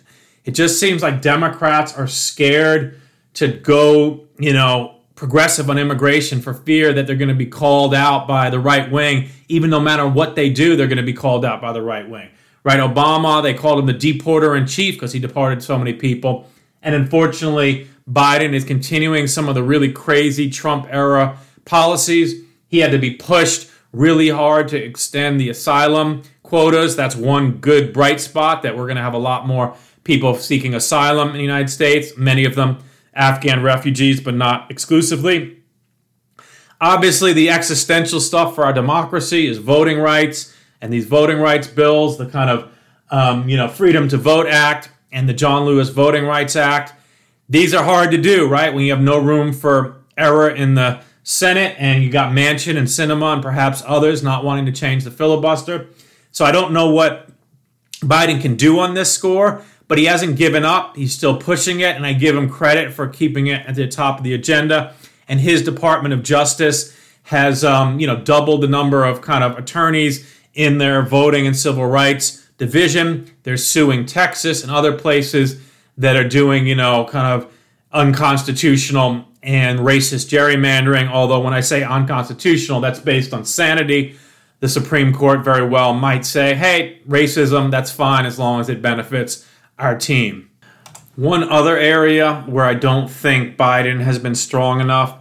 It 0.45 0.51
just 0.51 0.79
seems 0.79 1.01
like 1.01 1.23
Democrats 1.23 1.97
are 1.97 2.07
scared 2.07 3.01
to 3.33 3.49
go, 3.49 4.27
you 4.39 4.53
know, 4.53 4.99
progressive 5.23 5.71
on 5.71 5.79
immigration 5.79 6.41
for 6.41 6.53
fear 6.53 6.93
that 6.93 7.07
they're 7.07 7.15
going 7.15 7.29
to 7.29 7.35
be 7.35 7.47
called 7.47 7.95
out 7.95 8.27
by 8.27 8.51
the 8.51 8.59
right 8.59 8.91
wing, 8.91 9.29
even 9.47 9.71
no 9.71 9.79
matter 9.79 10.05
what 10.05 10.35
they 10.35 10.51
do, 10.51 10.75
they're 10.75 10.89
going 10.89 10.97
to 10.97 11.05
be 11.05 11.13
called 11.13 11.45
out 11.45 11.61
by 11.61 11.73
the 11.73 11.81
right 11.81 12.11
wing. 12.11 12.29
Right? 12.65 12.81
Obama, 12.81 13.41
they 13.41 13.55
called 13.55 13.79
him 13.79 13.87
the 13.87 13.95
deporter 13.95 14.59
in 14.59 14.67
chief 14.67 14.97
because 14.97 15.13
he 15.13 15.21
deported 15.21 15.63
so 15.63 15.79
many 15.79 15.93
people. 15.93 16.51
And 16.83 16.97
unfortunately, 16.97 17.87
Biden 18.11 18.53
is 18.53 18.65
continuing 18.65 19.29
some 19.29 19.49
of 19.49 19.55
the 19.55 19.63
really 19.63 19.93
crazy 19.93 20.51
Trump 20.51 20.89
era 20.91 21.39
policies. 21.65 22.45
He 22.67 22.81
had 22.81 22.91
to 22.91 22.99
be 22.99 23.15
pushed 23.15 23.71
really 23.93 24.31
hard 24.31 24.67
to 24.69 24.77
extend 24.77 25.41
the 25.41 25.51
asylum 25.51 26.23
quotas. 26.43 26.97
That's 26.97 27.15
one 27.15 27.59
good 27.59 27.93
bright 27.93 28.21
spot 28.21 28.65
that 28.65 28.77
we're 28.77 28.87
going 28.87 28.97
to 28.97 29.03
have 29.03 29.15
a 29.15 29.19
lot 29.19 29.47
more 29.47 29.77
people 30.03 30.35
seeking 30.35 30.75
asylum 30.75 31.29
in 31.29 31.35
the 31.35 31.43
United 31.43 31.71
States, 31.71 32.17
many 32.17 32.45
of 32.45 32.57
them 32.57 32.79
Afghan 33.15 33.63
refugees, 33.63 34.21
but 34.21 34.35
not 34.35 34.71
exclusively. 34.71 35.59
Obviously, 36.81 37.33
the 37.33 37.51
existential 37.51 38.21
stuff 38.21 38.55
for 38.55 38.65
our 38.65 38.73
democracy 38.73 39.47
is 39.47 39.59
voting 39.59 39.99
rights 39.99 40.57
and 40.81 40.93
these 40.93 41.07
voting 41.07 41.39
rights 41.39 41.69
bills, 41.69 42.19
the 42.19 42.27
kind 42.27 42.51
of 42.51 42.73
um, 43.11 43.49
you 43.49 43.57
know 43.57 43.69
Freedom 43.69 44.09
to 44.09 44.17
Vote 44.17 44.47
Act 44.47 44.91
and 45.13 45.29
the 45.29 45.35
John 45.35 45.65
Lewis 45.65 45.91
Voting 45.91 46.25
Rights 46.25 46.57
Act. 46.57 46.95
These 47.49 47.75
are 47.75 47.85
hard 47.85 48.11
to 48.11 48.19
do, 48.19 48.49
right? 48.49 48.73
When 48.73 48.85
you 48.85 48.93
have 48.93 49.03
no 49.03 49.19
room 49.19 49.53
for 49.53 50.03
error 50.17 50.49
in 50.49 50.75
the 50.75 51.03
Senate 51.23 51.77
and 51.79 52.03
you 52.03 52.11
got 52.11 52.33
Manchin 52.33 52.77
and 52.77 52.89
Sinema 52.89 53.35
and 53.35 53.43
perhaps 53.43 53.83
others 53.87 54.23
not 54.23 54.45
wanting 54.45 54.67
to 54.67 54.73
change 54.73 55.05
the 55.05 55.11
filibuster. 55.11 55.89
So 56.33 56.45
I 56.45 56.51
don't 56.51 56.73
know 56.73 56.91
what 56.91 57.29
Biden 58.01 58.41
can 58.41 58.57
do 58.57 58.81
on 58.81 58.95
this 58.95 59.13
score 59.13 59.63
but 59.93 59.99
he 59.99 60.07
hasn't 60.07 60.39
given 60.39 60.65
up. 60.65 60.97
He's 60.97 61.13
still 61.13 61.37
pushing 61.37 61.81
it, 61.81 61.97
and 61.97 62.07
I 62.07 62.15
give 62.15 62.35
him 62.35 62.49
credit 62.49 62.95
for 62.95 63.09
keeping 63.09 63.49
it 63.49 63.67
at 63.67 63.75
the 63.75 63.87
top 63.87 64.17
of 64.17 64.25
the 64.25 64.33
agenda. 64.33 64.95
And 65.29 65.39
his 65.39 65.63
Department 65.63 66.15
of 66.15 66.23
Justice 66.23 66.97
has, 67.25 67.63
um, 67.63 68.01
you 68.01 68.07
know, 68.07 68.17
doubled 68.17 68.63
the 68.63 68.69
number 68.69 69.05
of 69.05 69.21
kind 69.21 69.45
of 69.45 69.59
attorneys 69.59 70.27
in 70.55 70.79
their 70.79 71.03
voting 71.03 71.47
and 71.47 71.55
civil 71.55 71.85
rights 71.85 72.43
division. 72.57 73.31
They're 73.43 73.59
suing 73.59 74.07
Texas 74.07 74.63
and 74.63 74.73
other 74.73 74.97
places 74.97 75.61
that 75.99 76.17
are 76.17 76.27
doing, 76.27 76.67
you 76.67 76.75
know, 76.75 77.05
kind 77.05 77.27
of 77.27 77.53
unconstitutional 77.93 79.27
and 79.43 79.81
racist 79.81 80.31
gerrymandering. 80.31 81.11
Although, 81.11 81.41
when 81.41 81.53
I 81.53 81.61
say 81.61 81.85
unconstitutional, 81.85 82.81
that's 82.81 82.99
based 82.99 83.35
on 83.35 83.45
sanity. 83.45 84.17
The 84.61 84.71
Supreme 84.71 85.13
Court 85.13 85.45
very 85.45 85.69
well 85.69 85.93
might 85.93 86.25
say, 86.25 86.55
hey, 86.55 87.01
racism, 87.07 87.71
that's 87.71 87.93
fine 87.93 88.25
as 88.25 88.39
long 88.39 88.59
as 88.59 88.71
it 88.71 88.81
benefits 88.81 89.47
our 89.83 89.99
team. 89.99 90.49
One 91.17 91.43
other 91.43 91.77
area 91.77 92.45
where 92.47 92.65
I 92.65 92.75
don't 92.75 93.11
think 93.11 93.57
Biden 93.57 94.01
has 94.01 94.19
been 94.19 94.37
strong 94.37 94.81
enough 94.81 95.19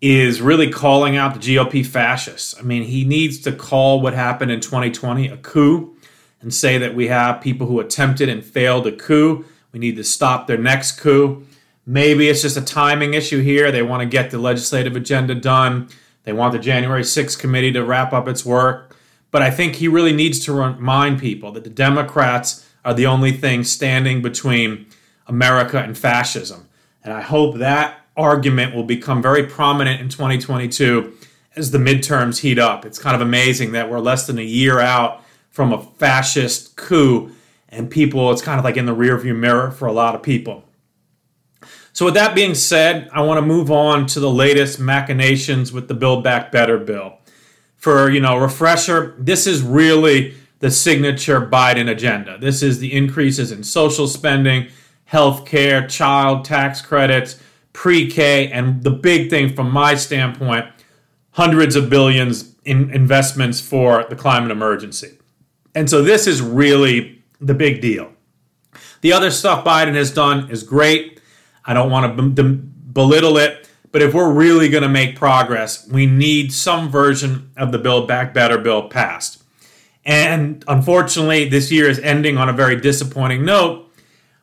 is 0.00 0.40
really 0.40 0.70
calling 0.70 1.18
out 1.18 1.34
the 1.34 1.40
GOP 1.40 1.84
fascists. 1.84 2.58
I 2.58 2.62
mean, 2.62 2.84
he 2.84 3.04
needs 3.04 3.38
to 3.40 3.52
call 3.52 4.00
what 4.00 4.14
happened 4.14 4.50
in 4.50 4.60
2020 4.60 5.28
a 5.28 5.36
coup 5.36 5.94
and 6.40 6.52
say 6.52 6.78
that 6.78 6.94
we 6.94 7.08
have 7.08 7.42
people 7.42 7.66
who 7.66 7.78
attempted 7.78 8.30
and 8.30 8.42
failed 8.42 8.86
a 8.86 8.92
coup. 8.92 9.44
We 9.72 9.78
need 9.78 9.96
to 9.96 10.04
stop 10.04 10.46
their 10.46 10.58
next 10.58 10.92
coup. 10.92 11.46
Maybe 11.84 12.28
it's 12.28 12.40
just 12.40 12.56
a 12.56 12.62
timing 12.62 13.12
issue 13.12 13.42
here. 13.42 13.70
They 13.70 13.82
want 13.82 14.00
to 14.00 14.06
get 14.06 14.30
the 14.30 14.38
legislative 14.38 14.96
agenda 14.96 15.34
done. 15.34 15.90
They 16.24 16.32
want 16.32 16.52
the 16.52 16.58
January 16.58 17.02
6th 17.02 17.38
committee 17.38 17.72
to 17.72 17.84
wrap 17.84 18.14
up 18.14 18.26
its 18.26 18.46
work. 18.46 18.96
But 19.30 19.42
I 19.42 19.50
think 19.50 19.76
he 19.76 19.88
really 19.88 20.14
needs 20.14 20.38
to 20.46 20.52
remind 20.54 21.20
people 21.20 21.52
that 21.52 21.64
the 21.64 21.70
Democrats 21.70 22.66
are 22.84 22.94
the 22.94 23.06
only 23.06 23.32
thing 23.32 23.64
standing 23.64 24.22
between 24.22 24.86
America 25.26 25.78
and 25.78 25.96
fascism. 25.96 26.68
And 27.02 27.12
I 27.12 27.20
hope 27.20 27.56
that 27.56 28.00
argument 28.16 28.74
will 28.74 28.84
become 28.84 29.22
very 29.22 29.46
prominent 29.46 30.00
in 30.00 30.08
2022 30.08 31.12
as 31.56 31.70
the 31.70 31.78
midterms 31.78 32.40
heat 32.40 32.58
up. 32.58 32.84
It's 32.84 32.98
kind 32.98 33.14
of 33.14 33.22
amazing 33.22 33.72
that 33.72 33.90
we're 33.90 34.00
less 34.00 34.26
than 34.26 34.38
a 34.38 34.42
year 34.42 34.80
out 34.80 35.22
from 35.50 35.72
a 35.72 35.82
fascist 35.82 36.76
coup, 36.76 37.32
and 37.68 37.90
people, 37.90 38.30
it's 38.30 38.42
kind 38.42 38.58
of 38.58 38.64
like 38.64 38.76
in 38.76 38.86
the 38.86 38.94
rearview 38.94 39.36
mirror 39.36 39.70
for 39.70 39.86
a 39.86 39.92
lot 39.92 40.14
of 40.14 40.22
people. 40.22 40.64
So, 41.92 42.04
with 42.04 42.14
that 42.14 42.34
being 42.34 42.54
said, 42.54 43.10
I 43.12 43.22
want 43.22 43.38
to 43.38 43.42
move 43.42 43.70
on 43.70 44.06
to 44.06 44.20
the 44.20 44.30
latest 44.30 44.78
machinations 44.78 45.72
with 45.72 45.88
the 45.88 45.94
Build 45.94 46.22
Back 46.22 46.52
Better 46.52 46.78
bill. 46.78 47.18
For 47.76 48.10
you 48.10 48.20
know, 48.20 48.36
refresher, 48.36 49.14
this 49.18 49.46
is 49.46 49.62
really 49.62 50.34
the 50.60 50.70
signature 50.70 51.40
Biden 51.40 51.90
agenda. 51.90 52.38
This 52.38 52.62
is 52.62 52.78
the 52.78 52.92
increases 52.92 53.50
in 53.50 53.64
social 53.64 54.06
spending, 54.06 54.68
health 55.06 55.44
care, 55.44 55.86
child 55.86 56.44
tax 56.44 56.80
credits, 56.80 57.40
pre 57.72 58.10
K, 58.10 58.50
and 58.50 58.82
the 58.82 58.90
big 58.90 59.28
thing 59.28 59.54
from 59.54 59.70
my 59.70 59.94
standpoint 59.94 60.66
hundreds 61.32 61.76
of 61.76 61.90
billions 61.90 62.54
in 62.64 62.90
investments 62.90 63.60
for 63.60 64.04
the 64.08 64.16
climate 64.16 64.50
emergency. 64.50 65.18
And 65.74 65.88
so 65.88 66.02
this 66.02 66.26
is 66.26 66.42
really 66.42 67.22
the 67.40 67.54
big 67.54 67.80
deal. 67.80 68.12
The 69.00 69.12
other 69.12 69.30
stuff 69.30 69.64
Biden 69.64 69.94
has 69.94 70.12
done 70.12 70.50
is 70.50 70.62
great. 70.62 71.20
I 71.64 71.72
don't 71.72 71.90
want 71.90 72.16
to 72.16 72.22
b- 72.22 72.42
b- 72.42 72.62
belittle 72.92 73.38
it, 73.38 73.68
but 73.92 74.02
if 74.02 74.12
we're 74.12 74.32
really 74.32 74.68
going 74.68 74.82
to 74.82 74.88
make 74.88 75.16
progress, 75.16 75.88
we 75.88 76.06
need 76.06 76.52
some 76.52 76.90
version 76.90 77.50
of 77.56 77.72
the 77.72 77.78
Build 77.78 78.06
Back 78.06 78.34
Better 78.34 78.58
bill 78.58 78.88
passed. 78.88 79.39
And 80.04 80.64
unfortunately, 80.66 81.48
this 81.48 81.70
year 81.70 81.88
is 81.88 81.98
ending 81.98 82.38
on 82.38 82.48
a 82.48 82.52
very 82.52 82.80
disappointing 82.80 83.44
note 83.44 83.86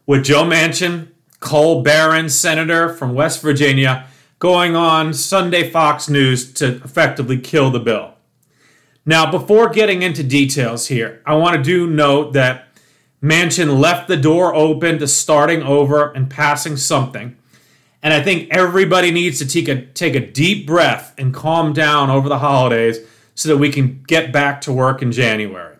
with 0.05 0.23
Joe 0.23 0.43
Manchin 0.43 1.09
coal 1.39 1.83
baron, 1.83 2.29
senator 2.29 2.93
from 2.93 3.13
West 3.13 3.41
Virginia, 3.41 4.07
going 4.39 4.75
on 4.75 5.13
Sunday 5.13 5.69
Fox 5.69 6.09
News 6.09 6.51
to 6.53 6.75
effectively 6.83 7.37
kill 7.37 7.71
the 7.71 7.79
bill. 7.79 8.13
Now, 9.05 9.29
before 9.29 9.69
getting 9.69 10.01
into 10.01 10.23
details 10.23 10.87
here, 10.87 11.21
I 11.25 11.35
want 11.35 11.55
to 11.55 11.63
do 11.63 11.87
note 11.87 12.33
that 12.33 12.67
Manchin 13.21 13.79
left 13.79 14.07
the 14.07 14.17
door 14.17 14.53
open 14.53 14.99
to 14.99 15.07
starting 15.07 15.63
over 15.63 16.11
and 16.11 16.29
passing 16.29 16.77
something. 16.77 17.35
And 18.03 18.13
I 18.13 18.21
think 18.21 18.49
everybody 18.51 19.11
needs 19.11 19.39
to 19.39 19.47
take 19.47 19.67
a, 19.67 19.85
take 19.87 20.15
a 20.15 20.31
deep 20.31 20.67
breath 20.67 21.15
and 21.17 21.33
calm 21.33 21.73
down 21.73 22.09
over 22.09 22.29
the 22.29 22.39
holidays 22.39 22.99
so 23.37 23.49
that 23.49 23.57
we 23.57 23.71
can 23.71 24.03
get 24.07 24.33
back 24.33 24.61
to 24.61 24.73
work 24.73 25.03
in 25.03 25.11
January. 25.11 25.77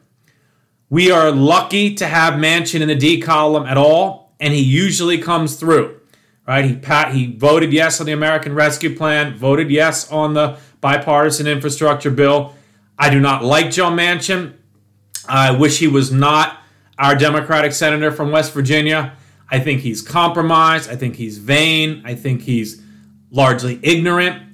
We 0.92 1.10
are 1.12 1.32
lucky 1.32 1.96
to 1.96 2.06
have 2.06 2.36
Manchin 2.36 2.82
in 2.82 2.88
the 2.88 2.96
D 2.96 3.20
column 3.20 3.66
at 3.66 3.78
all, 3.78 4.36
and 4.40 4.54
he 4.54 4.62
usually 4.62 5.18
comes 5.18 5.56
through. 5.56 6.00
Right? 6.48 6.64
He 6.64 6.76
pat 6.76 7.14
he 7.14 7.36
voted 7.36 7.74
yes 7.74 8.00
on 8.00 8.06
the 8.06 8.14
American 8.14 8.54
Rescue 8.54 8.96
Plan, 8.96 9.36
voted 9.36 9.72
yes 9.72 10.10
on 10.12 10.36
the 10.36 10.60
bipartisan 10.80 11.48
infrastructure 11.48 12.12
bill. 12.12 12.54
I 12.98 13.10
do 13.10 13.20
not 13.20 13.44
like 13.44 13.72
Joe 13.72 13.90
Manchin. 13.90 14.54
I 15.28 15.52
wish 15.52 15.80
he 15.80 15.88
was 15.88 16.12
not 16.12 16.60
our 17.00 17.16
Democratic 17.16 17.74
senator 17.74 18.12
from 18.12 18.32
West 18.32 18.54
Virginia. 18.54 19.14
I 19.50 19.60
think 19.60 19.82
he's 19.82 20.02
compromised. 20.04 20.90
I 20.90 20.96
think 20.96 21.16
he's 21.16 21.40
vain. 21.40 22.04
I 22.06 22.14
think 22.14 22.44
he's 22.44 22.82
largely 23.32 23.80
ignorant. 23.82 24.47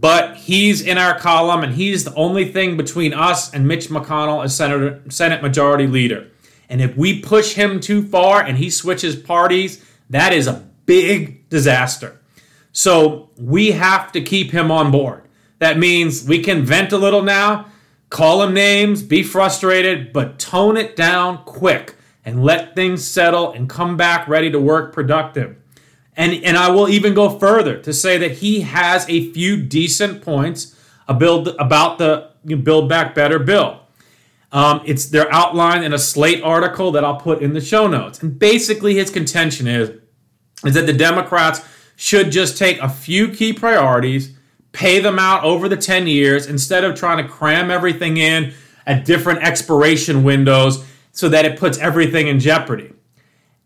But 0.00 0.36
he's 0.36 0.80
in 0.80 0.96
our 0.96 1.18
column, 1.18 1.62
and 1.62 1.74
he's 1.74 2.04
the 2.04 2.14
only 2.14 2.50
thing 2.50 2.78
between 2.78 3.12
us 3.12 3.52
and 3.52 3.68
Mitch 3.68 3.88
McConnell 3.88 4.42
as 4.42 4.56
Senator, 4.56 5.02
Senate 5.10 5.42
Majority 5.42 5.86
Leader. 5.86 6.30
And 6.70 6.80
if 6.80 6.96
we 6.96 7.20
push 7.20 7.52
him 7.52 7.80
too 7.80 8.02
far 8.02 8.42
and 8.42 8.56
he 8.56 8.70
switches 8.70 9.14
parties, 9.14 9.84
that 10.08 10.32
is 10.32 10.46
a 10.46 10.66
big 10.86 11.48
disaster. 11.50 12.18
So 12.72 13.30
we 13.36 13.72
have 13.72 14.12
to 14.12 14.22
keep 14.22 14.52
him 14.52 14.70
on 14.70 14.90
board. 14.90 15.24
That 15.58 15.78
means 15.78 16.24
we 16.24 16.42
can 16.42 16.64
vent 16.64 16.92
a 16.92 16.98
little 16.98 17.22
now, 17.22 17.66
call 18.08 18.42
him 18.42 18.54
names, 18.54 19.02
be 19.02 19.22
frustrated, 19.22 20.12
but 20.12 20.38
tone 20.38 20.76
it 20.76 20.96
down 20.96 21.44
quick 21.44 21.96
and 22.24 22.42
let 22.42 22.74
things 22.74 23.06
settle 23.06 23.52
and 23.52 23.68
come 23.68 23.96
back 23.96 24.26
ready 24.28 24.50
to 24.50 24.60
work 24.60 24.94
productive. 24.94 25.56
And, 26.20 26.44
and 26.44 26.58
I 26.58 26.70
will 26.70 26.86
even 26.90 27.14
go 27.14 27.38
further 27.38 27.78
to 27.78 27.94
say 27.94 28.18
that 28.18 28.32
he 28.32 28.60
has 28.60 29.08
a 29.08 29.32
few 29.32 29.56
decent 29.56 30.20
points 30.20 30.76
about 31.08 31.96
the 31.96 32.28
Build 32.44 32.90
Back 32.90 33.14
Better 33.14 33.38
bill. 33.38 33.80
Um, 34.52 34.82
it's 34.84 35.06
they're 35.06 35.32
outlined 35.32 35.82
in 35.82 35.94
a 35.94 35.98
Slate 35.98 36.42
article 36.42 36.92
that 36.92 37.06
I'll 37.06 37.16
put 37.16 37.40
in 37.40 37.54
the 37.54 37.60
show 37.62 37.86
notes. 37.86 38.22
And 38.22 38.38
basically, 38.38 38.96
his 38.96 39.08
contention 39.08 39.66
is 39.66 39.92
is 40.62 40.74
that 40.74 40.84
the 40.84 40.92
Democrats 40.92 41.62
should 41.96 42.30
just 42.30 42.58
take 42.58 42.78
a 42.82 42.88
few 42.90 43.28
key 43.28 43.54
priorities, 43.54 44.36
pay 44.72 45.00
them 45.00 45.18
out 45.18 45.42
over 45.42 45.70
the 45.70 45.76
10 45.78 46.06
years 46.06 46.46
instead 46.46 46.84
of 46.84 46.94
trying 46.94 47.24
to 47.24 47.32
cram 47.32 47.70
everything 47.70 48.18
in 48.18 48.52
at 48.86 49.06
different 49.06 49.42
expiration 49.42 50.22
windows 50.22 50.84
so 51.12 51.30
that 51.30 51.46
it 51.46 51.58
puts 51.58 51.78
everything 51.78 52.26
in 52.26 52.38
jeopardy. 52.38 52.92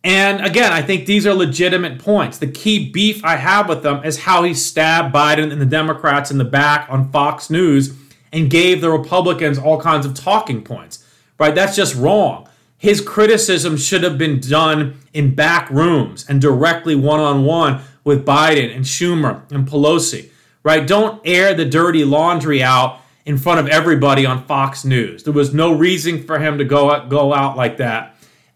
And 0.05 0.45
again, 0.45 0.71
I 0.71 0.83
think 0.83 1.07
these 1.07 1.27
are 1.27 1.33
legitimate 1.33 1.99
points. 1.99 2.37
The 2.37 2.47
key 2.47 2.91
beef 2.91 3.25
I 3.25 3.37
have 3.37 3.71
with 3.71 3.83
them 3.83 4.05
is 4.05 4.19
how 4.19 4.43
he 4.43 4.53
stabbed 4.53 5.15
Biden 5.15 5.51
and 5.51 5.61
the 5.61 5.67
Democrats 5.67 6.31
in 6.31 6.37
the 6.37 6.45
back 6.45 6.87
on 6.91 7.11
Fox 7.11 7.49
News 7.49 7.95
and 8.31 8.51
gave 8.51 8.83
the 8.83 8.91
Republicans 8.91 9.59
all 9.59 9.81
kinds 9.81 10.05
of 10.05 10.13
talking 10.13 10.63
points, 10.63 11.03
right? 11.39 11.55
That's 11.55 11.75
just 11.75 11.95
wrong. 11.97 12.47
His 12.77 13.01
criticism 13.01 13.79
should 13.79 14.03
have 14.03 14.19
been 14.19 14.41
done 14.41 14.99
in 15.15 15.35
back 15.35 15.71
rooms 15.71 16.27
and 16.29 16.39
directly 16.39 16.95
one 16.95 17.21
on 17.21 17.45
one 17.45 17.81
with 18.05 18.27
Biden 18.27 18.77
and 18.77 18.85
Schumer 18.85 19.51
and 19.51 19.67
Pelosi, 19.67 20.29
right? 20.63 20.87
Don't 20.87 21.23
air 21.25 21.55
the 21.55 21.65
dirty 21.65 22.05
laundry 22.05 22.63
out 22.63 23.01
in 23.25 23.39
front 23.39 23.59
of 23.59 23.69
everybody 23.69 24.27
on 24.27 24.45
Fox 24.45 24.85
News. 24.85 25.23
There 25.23 25.33
was 25.33 25.55
no 25.55 25.73
reason 25.73 26.23
for 26.25 26.39
him 26.39 26.59
to 26.59 26.65
go 26.65 27.07
go 27.09 27.33
out 27.33 27.57
like 27.57 27.79
that. 27.79 28.14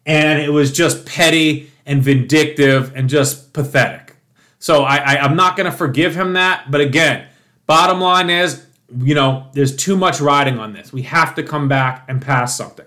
And 0.09 0.41
it 0.41 0.51
was 0.51 0.73
just 0.73 1.07
petty 1.07 1.71
and 1.87 2.03
vindictive 2.03 2.97
and 2.97 3.09
just 3.09 3.53
pathetic. 3.53 4.17
So 4.59 4.83
I, 4.83 4.97
I, 4.97 5.19
I'm 5.19 5.37
not 5.37 5.57
going 5.57 5.71
to 5.71 5.77
forgive 5.77 6.17
him 6.17 6.33
that. 6.33 6.69
But 6.71 6.81
again, 6.81 7.29
bottom 7.67 8.01
line 8.01 8.31
is 8.31 8.67
you 8.97 9.15
know, 9.15 9.47
there's 9.53 9.77
too 9.77 9.97
much 9.97 10.21
riding 10.21 10.59
on 10.59 10.73
this. 10.73 10.93
We 10.93 11.03
have 11.03 11.35
to 11.35 11.43
come 11.43 11.69
back 11.69 12.05
and 12.09 12.23
pass 12.23 12.57
something. 12.57 12.87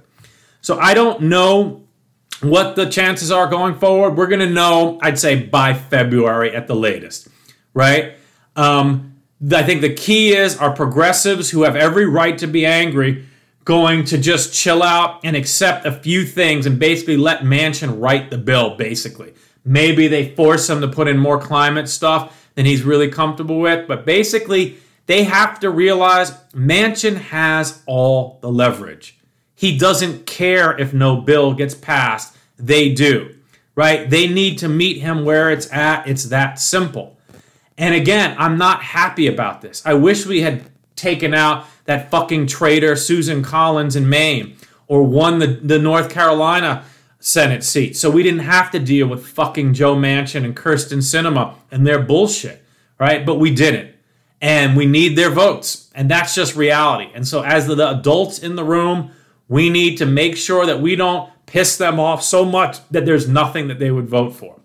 So 0.61 0.79
I 0.79 0.93
don't 0.93 1.23
know 1.23 1.83
what 2.41 2.75
the 2.75 2.89
chances 2.89 3.31
are 3.31 3.47
going 3.47 3.75
forward. 3.75 4.17
We're 4.17 4.27
going 4.27 4.39
to 4.39 4.49
know, 4.49 4.99
I'd 5.01 5.19
say, 5.19 5.43
by 5.43 5.73
February 5.73 6.55
at 6.55 6.67
the 6.67 6.75
latest, 6.75 7.27
right? 7.73 8.13
Um, 8.55 9.15
I 9.51 9.63
think 9.63 9.81
the 9.81 9.93
key 9.93 10.35
is 10.35 10.57
our 10.57 10.73
progressives 10.73 11.51
who 11.51 11.63
have 11.63 11.75
every 11.75 12.05
right 12.05 12.37
to 12.39 12.47
be 12.47 12.65
angry 12.65 13.25
going 13.63 14.03
to 14.05 14.17
just 14.17 14.53
chill 14.53 14.81
out 14.81 15.19
and 15.23 15.35
accept 15.35 15.85
a 15.85 15.91
few 15.91 16.25
things 16.25 16.65
and 16.65 16.79
basically 16.79 17.17
let 17.17 17.41
Manchin 17.41 18.01
write 18.01 18.29
the 18.29 18.37
bill, 18.37 18.75
basically. 18.75 19.33
Maybe 19.63 20.07
they 20.07 20.33
force 20.35 20.69
him 20.69 20.81
to 20.81 20.87
put 20.87 21.07
in 21.07 21.17
more 21.17 21.39
climate 21.39 21.87
stuff 21.87 22.49
than 22.55 22.65
he's 22.65 22.83
really 22.83 23.09
comfortable 23.09 23.59
with, 23.59 23.87
but 23.87 24.05
basically, 24.05 24.77
they 25.05 25.23
have 25.23 25.59
to 25.59 25.69
realize 25.69 26.31
Manchin 26.53 27.15
has 27.15 27.81
all 27.85 28.39
the 28.41 28.51
leverage. 28.51 29.17
He 29.55 29.77
doesn't 29.77 30.25
care 30.25 30.77
if 30.79 30.93
no 30.93 31.21
bill 31.21 31.53
gets 31.53 31.75
passed. 31.75 32.35
They 32.57 32.93
do, 32.93 33.35
right? 33.75 34.09
They 34.09 34.27
need 34.27 34.57
to 34.59 34.69
meet 34.69 34.97
him 35.01 35.25
where 35.25 35.51
it's 35.51 35.71
at. 35.71 36.07
It's 36.07 36.25
that 36.25 36.59
simple. 36.59 37.17
And 37.77 37.93
again, 37.93 38.35
I'm 38.37 38.57
not 38.57 38.83
happy 38.83 39.27
about 39.27 39.61
this. 39.61 39.85
I 39.85 39.93
wish 39.93 40.25
we 40.25 40.41
had 40.41 40.63
taken 40.95 41.33
out 41.33 41.65
that 41.91 42.09
fucking 42.09 42.47
traitor 42.47 42.95
Susan 42.95 43.43
Collins 43.43 43.95
in 43.95 44.09
Maine 44.09 44.55
or 44.87 45.03
won 45.03 45.39
the, 45.39 45.47
the 45.47 45.79
North 45.79 46.09
Carolina 46.09 46.83
Senate 47.19 47.63
seat 47.63 47.95
so 47.95 48.09
we 48.09 48.23
didn't 48.23 48.39
have 48.39 48.71
to 48.71 48.79
deal 48.79 49.07
with 49.07 49.27
fucking 49.27 49.73
Joe 49.73 49.95
Manchin 49.95 50.43
and 50.43 50.55
Kyrsten 50.55 50.99
Sinema 50.99 51.53
and 51.69 51.85
their 51.85 52.01
bullshit 52.01 52.61
right? 53.01 53.25
But 53.25 53.39
we 53.39 53.53
didn't. 53.53 53.95
And 54.41 54.77
we 54.77 54.85
need 54.85 55.17
their 55.17 55.31
votes. 55.31 55.89
And 55.95 56.09
that's 56.09 56.35
just 56.35 56.55
reality. 56.55 57.11
And 57.13 57.27
so, 57.27 57.41
as 57.41 57.67
the 57.67 57.89
adults 57.89 58.39
in 58.39 58.55
the 58.55 58.63
room, 58.63 59.11
we 59.49 59.69
need 59.69 59.97
to 59.97 60.05
make 60.05 60.37
sure 60.37 60.65
that 60.65 60.79
we 60.79 60.95
don't 60.95 61.29
piss 61.47 61.77
them 61.77 61.99
off 61.99 62.23
so 62.23 62.45
much 62.45 62.77
that 62.89 63.05
there's 63.05 63.27
nothing 63.27 63.67
that 63.67 63.79
they 63.79 63.91
would 63.91 64.07
vote 64.07 64.35
for. 64.35 64.59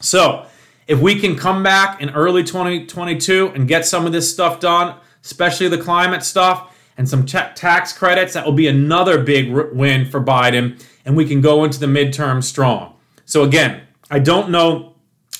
So, 0.00 0.46
if 0.86 1.00
we 1.00 1.18
can 1.18 1.36
come 1.36 1.62
back 1.62 2.00
in 2.00 2.10
early 2.10 2.42
2022 2.42 3.52
and 3.54 3.68
get 3.68 3.84
some 3.84 4.06
of 4.06 4.12
this 4.12 4.32
stuff 4.32 4.58
done, 4.58 4.96
especially 5.30 5.68
the 5.68 5.76
climate 5.76 6.22
stuff 6.22 6.74
and 6.96 7.06
some 7.06 7.26
tax 7.26 7.92
credits, 7.92 8.32
that 8.32 8.46
will 8.46 8.52
be 8.52 8.66
another 8.66 9.22
big 9.22 9.52
win 9.52 10.10
for 10.10 10.22
Biden. 10.22 10.82
And 11.04 11.16
we 11.16 11.26
can 11.26 11.42
go 11.42 11.64
into 11.64 11.78
the 11.78 11.86
midterm 11.86 12.42
strong. 12.42 12.94
So, 13.26 13.42
again, 13.42 13.82
I 14.10 14.20
don't 14.20 14.48
know 14.48 14.94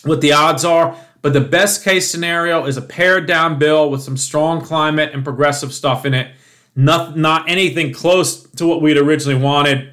what 0.04 0.20
the 0.20 0.32
odds 0.32 0.62
are, 0.64 0.94
but 1.22 1.32
the 1.32 1.40
best 1.40 1.82
case 1.82 2.10
scenario 2.10 2.66
is 2.66 2.76
a 2.76 2.82
pared 2.82 3.26
down 3.26 3.58
bill 3.58 3.90
with 3.90 4.02
some 4.02 4.18
strong 4.18 4.60
climate 4.60 5.10
and 5.14 5.24
progressive 5.24 5.72
stuff 5.72 6.04
in 6.04 6.12
it. 6.12 6.34
Not, 6.76 7.16
not 7.16 7.48
anything 7.48 7.94
close 7.94 8.42
to 8.42 8.66
what 8.66 8.82
we'd 8.82 8.98
originally 8.98 9.40
wanted, 9.40 9.90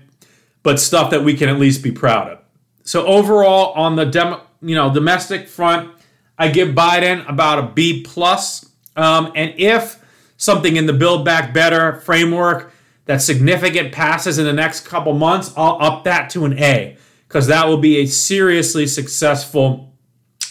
but 0.61 0.79
stuff 0.79 1.09
that 1.11 1.23
we 1.23 1.35
can 1.35 1.47
at 1.47 1.57
least 1.57 1.81
be 1.81 1.91
proud 1.91 2.27
of. 2.27 2.39
So 2.83 3.05
overall, 3.07 3.71
on 3.73 3.95
the 3.95 4.05
demo, 4.05 4.41
you 4.61 4.75
know 4.75 4.93
domestic 4.93 5.47
front, 5.47 5.91
I 6.37 6.49
give 6.49 6.69
Biden 6.69 7.27
about 7.29 7.59
a 7.59 7.63
B 7.63 8.03
plus. 8.03 8.64
Um, 8.95 9.31
and 9.35 9.53
if 9.57 10.03
something 10.37 10.75
in 10.75 10.85
the 10.85 10.93
Build 10.93 11.25
Back 11.25 11.53
Better 11.53 11.99
framework 12.01 12.73
that 13.05 13.21
significant 13.21 13.91
passes 13.91 14.37
in 14.37 14.45
the 14.45 14.53
next 14.53 14.87
couple 14.87 15.13
months, 15.13 15.53
I'll 15.55 15.77
up 15.81 16.03
that 16.05 16.29
to 16.31 16.45
an 16.45 16.57
A 16.59 16.97
because 17.27 17.47
that 17.47 17.67
will 17.67 17.77
be 17.77 17.97
a 17.97 18.05
seriously 18.05 18.87
successful 18.87 19.93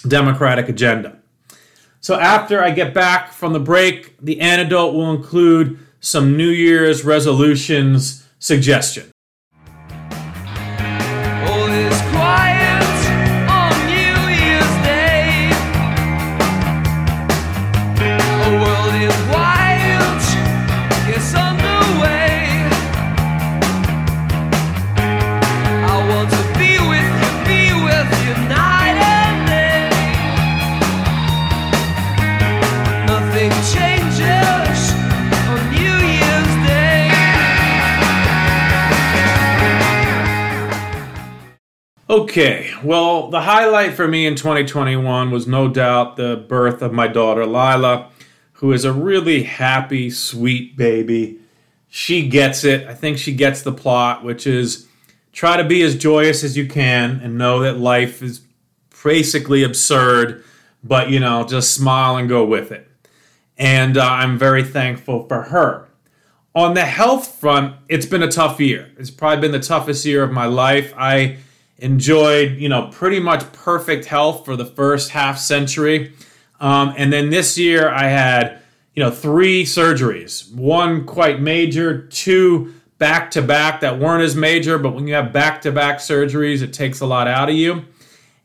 Democratic 0.07 0.69
agenda. 0.69 1.19
So 2.01 2.19
after 2.21 2.63
I 2.63 2.71
get 2.71 2.93
back 2.93 3.33
from 3.33 3.55
the 3.55 3.61
break, 3.61 4.19
the 4.21 4.41
antidote 4.41 4.95
will 4.95 5.11
include 5.11 5.79
some 6.01 6.37
New 6.37 6.51
Year's 6.51 7.05
resolutions 7.05 8.29
suggestion. 8.39 9.11
Okay, 42.37 42.73
well, 42.83 43.29
the 43.31 43.43
highlight 43.43 43.95
for 43.95 44.09
me 44.09 44.27
in 44.27 44.35
2021 44.35 45.31
was 45.31 45.47
no 45.47 45.69
doubt 45.69 46.17
the 46.17 46.45
birth 46.49 46.83
of 46.83 46.93
my 46.93 47.07
daughter 47.07 47.47
Lila, 47.47 48.11
who 48.55 48.73
is 48.73 48.85
a 48.85 48.93
really 48.93 49.45
happy, 49.45 50.11
sweet 50.11 50.77
baby. 50.77 51.39
She 51.89 52.29
gets 52.29 52.65
it. 52.65 52.89
I 52.89 52.95
think 52.95 53.19
she 53.19 53.33
gets 53.37 53.63
the 53.63 53.71
plot, 53.71 54.25
which 54.25 54.49
is 54.49 54.89
try 55.33 55.57
to 55.57 55.63
be 55.63 55.83
as 55.83 55.97
joyous 55.97 56.43
as 56.43 56.57
you 56.57 56.67
can 56.67 57.21
and 57.23 57.39
know 57.39 57.61
that 57.61 57.79
life 57.79 58.21
is 58.21 58.41
basically 59.05 59.63
absurd, 59.63 60.43
but 60.83 61.11
you 61.11 61.21
know, 61.21 61.47
just 61.47 61.73
smile 61.73 62.17
and 62.17 62.29
go 62.29 62.45
with 62.45 62.73
it. 62.73 62.89
And 63.57 63.97
uh, 63.97 64.05
I'm 64.05 64.39
very 64.39 64.65
thankful 64.65 65.29
for 65.29 65.43
her. 65.43 65.87
On 66.57 66.75
the 66.75 66.85
health 66.85 67.29
front, 67.29 67.77
it's 67.89 68.07
been 68.07 68.25
a 68.25 68.31
tough 68.31 68.61
year. 68.61 68.91
It's 68.99 69.13
probably 69.13 69.41
been 69.41 69.53
the 69.53 69.65
toughest 69.65 70.05
year 70.05 70.25
of 70.25 70.33
my 70.33 70.47
life. 70.47 70.93
I 70.97 71.39
enjoyed, 71.79 72.53
you 72.53 72.69
know, 72.69 72.89
pretty 72.93 73.21
much 73.21 73.51
perfect 73.53 74.05
health 74.07 74.45
for 74.45 74.57
the 74.57 74.65
first 74.65 75.11
half 75.11 75.39
century. 75.39 76.13
Um, 76.61 76.95
and 76.97 77.13
then 77.13 77.31
this 77.31 77.59
year 77.59 77.89
I 77.89 78.05
had, 78.05 78.61
you 78.95 79.03
know, 79.03 79.11
three 79.11 79.65
surgeries, 79.65 80.53
one 80.55 81.05
quite 81.05 81.41
major, 81.41 82.07
two 82.07 82.75
back 82.99 83.31
to 83.33 83.43
back 83.43 83.81
that 83.81 83.99
weren't 83.99 84.23
as 84.23 84.37
major, 84.37 84.79
but 84.79 84.95
when 84.95 85.07
you 85.07 85.15
have 85.15 85.33
back 85.33 85.63
to 85.63 85.73
back 85.73 85.99
surgeries, 85.99 86.63
it 86.63 86.73
takes 86.73 87.01
a 87.01 87.07
lot 87.07 87.27
out 87.27 87.49
of 87.49 87.55
you. 87.55 87.85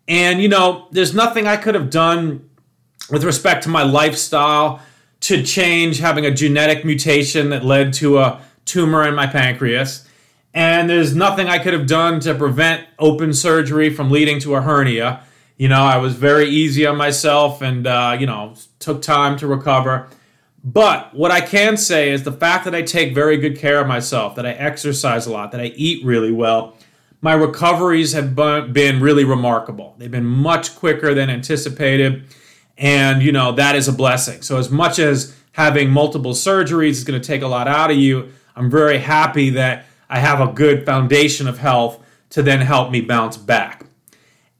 And, 0.07 0.41
you 0.41 0.47
know, 0.47 0.87
there's 0.91 1.13
nothing 1.13 1.45
I 1.45 1.55
could 1.55 1.75
have 1.75 1.91
done 1.91 2.49
with 3.11 3.23
respect 3.23 3.63
to 3.63 3.69
my 3.69 3.83
lifestyle 3.83 4.81
to 5.21 5.43
change 5.43 5.99
having 5.99 6.25
a 6.25 6.31
genetic 6.31 6.83
mutation 6.83 7.51
that 7.51 7.63
led 7.63 7.93
to 7.93 8.17
a 8.17 8.41
tumor 8.65 9.07
in 9.07 9.13
my 9.13 9.27
pancreas 9.27 10.08
and 10.53 10.89
there's 10.89 11.15
nothing 11.15 11.47
I 11.47 11.59
could 11.59 11.73
have 11.73 11.85
done 11.87 12.19
to 12.21 12.33
prevent 12.33 12.87
open 12.97 13.33
surgery 13.33 13.89
from 13.89 14.09
leading 14.09 14.39
to 14.41 14.55
a 14.55 14.61
hernia. 14.61 15.21
You 15.57 15.67
know, 15.67 15.81
I 15.81 15.97
was 15.97 16.15
very 16.15 16.47
easy 16.49 16.85
on 16.85 16.97
myself 16.97 17.61
and, 17.61 17.85
uh, 17.85 18.17
you 18.19 18.25
know, 18.25 18.55
took 18.79 19.01
time 19.01 19.37
to 19.37 19.47
recover. 19.47 20.07
But 20.63 21.13
what 21.13 21.31
I 21.31 21.41
can 21.41 21.77
say 21.77 22.09
is 22.09 22.23
the 22.23 22.31
fact 22.31 22.65
that 22.65 22.75
I 22.75 22.81
take 22.81 23.13
very 23.13 23.37
good 23.37 23.57
care 23.57 23.79
of 23.79 23.87
myself, 23.87 24.35
that 24.35 24.45
I 24.45 24.51
exercise 24.51 25.25
a 25.25 25.31
lot, 25.31 25.51
that 25.51 25.61
I 25.61 25.65
eat 25.75 26.03
really 26.03 26.31
well, 26.31 26.75
my 27.21 27.33
recoveries 27.33 28.13
have 28.13 28.35
been 28.35 29.01
really 29.01 29.25
remarkable. 29.25 29.95
They've 29.97 30.09
been 30.09 30.25
much 30.25 30.75
quicker 30.75 31.13
than 31.13 31.29
anticipated. 31.29 32.23
And, 32.77 33.21
you 33.21 33.31
know, 33.31 33.51
that 33.53 33.75
is 33.75 33.89
a 33.89 33.93
blessing. 33.93 34.41
So, 34.41 34.57
as 34.57 34.69
much 34.69 34.99
as 34.99 35.35
having 35.51 35.89
multiple 35.89 36.31
surgeries 36.31 36.91
is 36.91 37.03
going 37.03 37.19
to 37.19 37.27
take 37.27 37.41
a 37.41 37.47
lot 37.47 37.67
out 37.67 37.91
of 37.91 37.97
you, 37.97 38.31
I'm 38.55 38.71
very 38.71 38.97
happy 38.97 39.49
that 39.51 39.85
I 40.09 40.19
have 40.19 40.41
a 40.41 40.51
good 40.51 40.85
foundation 40.85 41.47
of 41.47 41.59
health 41.59 42.03
to 42.31 42.41
then 42.41 42.61
help 42.61 42.91
me 42.91 43.01
bounce 43.01 43.37
back. 43.37 43.85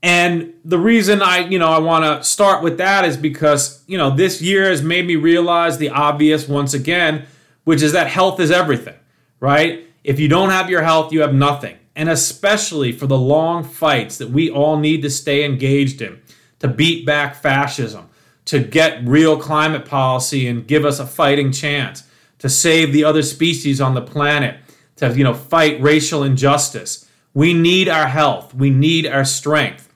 And 0.02 0.54
the 0.64 0.80
reason 0.80 1.22
I, 1.22 1.40
you 1.40 1.60
know, 1.60 1.70
I 1.70 1.80
want 1.80 2.06
to 2.06 2.24
start 2.24 2.64
with 2.64 2.78
that 2.78 3.04
is 3.04 3.18
because, 3.18 3.84
you 3.86 3.98
know, 3.98 4.10
this 4.10 4.42
year 4.42 4.70
has 4.70 4.82
made 4.82 5.06
me 5.06 5.16
realize 5.16 5.78
the 5.78 5.90
obvious 5.90 6.48
once 6.48 6.74
again, 6.74 7.26
which 7.66 7.82
is 7.82 7.92
that 7.92 8.08
health 8.08 8.40
is 8.40 8.50
everything, 8.50 8.96
right? 9.40 9.86
If 10.04 10.20
you 10.20 10.30
don't 10.30 10.52
have 10.52 10.70
your 10.70 10.84
health, 10.84 11.12
you 11.12 11.22
have 11.22 11.34
nothing. 11.34 11.78
And 11.96 12.08
especially 12.08 12.94
for 12.94 13.08
the 13.08 13.18
long 13.18 13.64
fights 13.64 14.18
that 14.20 14.30
we 14.30 14.50
all 14.50 14.80
need 14.80 15.02
to 15.02 15.10
stay 15.10 15.44
engaged 15.44 16.02
in 16.02 16.22
to 16.60 16.70
beat 16.70 17.06
back 17.06 17.36
fascism, 17.36 18.10
to 18.46 18.60
get 18.60 19.06
real 19.06 19.38
climate 19.38 19.86
policy 19.86 20.48
and 20.48 20.66
give 20.66 20.86
us 20.86 21.00
a 21.00 21.06
fighting 21.06 21.52
chance, 21.52 22.04
to 22.40 22.48
save 22.48 22.94
the 22.94 23.04
other 23.04 23.22
species 23.22 23.82
on 23.82 23.96
the 23.96 24.02
planet 24.02 24.58
to 25.00 25.18
you 25.18 25.24
know 25.24 25.34
fight 25.34 25.82
racial 25.82 26.24
injustice. 26.24 27.10
We 27.34 27.54
need 27.54 27.90
our 27.90 28.08
health. 28.08 28.54
We 28.54 28.70
need 28.70 29.06
our 29.06 29.26
strength. 29.26 29.88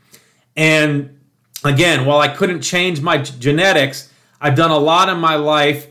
And 0.55 1.19
again, 1.63 2.05
while 2.05 2.19
I 2.19 2.27
couldn't 2.27 2.61
change 2.61 3.01
my 3.01 3.17
genetics, 3.17 4.11
I've 4.39 4.55
done 4.55 4.71
a 4.71 4.77
lot 4.77 5.09
in 5.09 5.17
my 5.19 5.35
life 5.35 5.87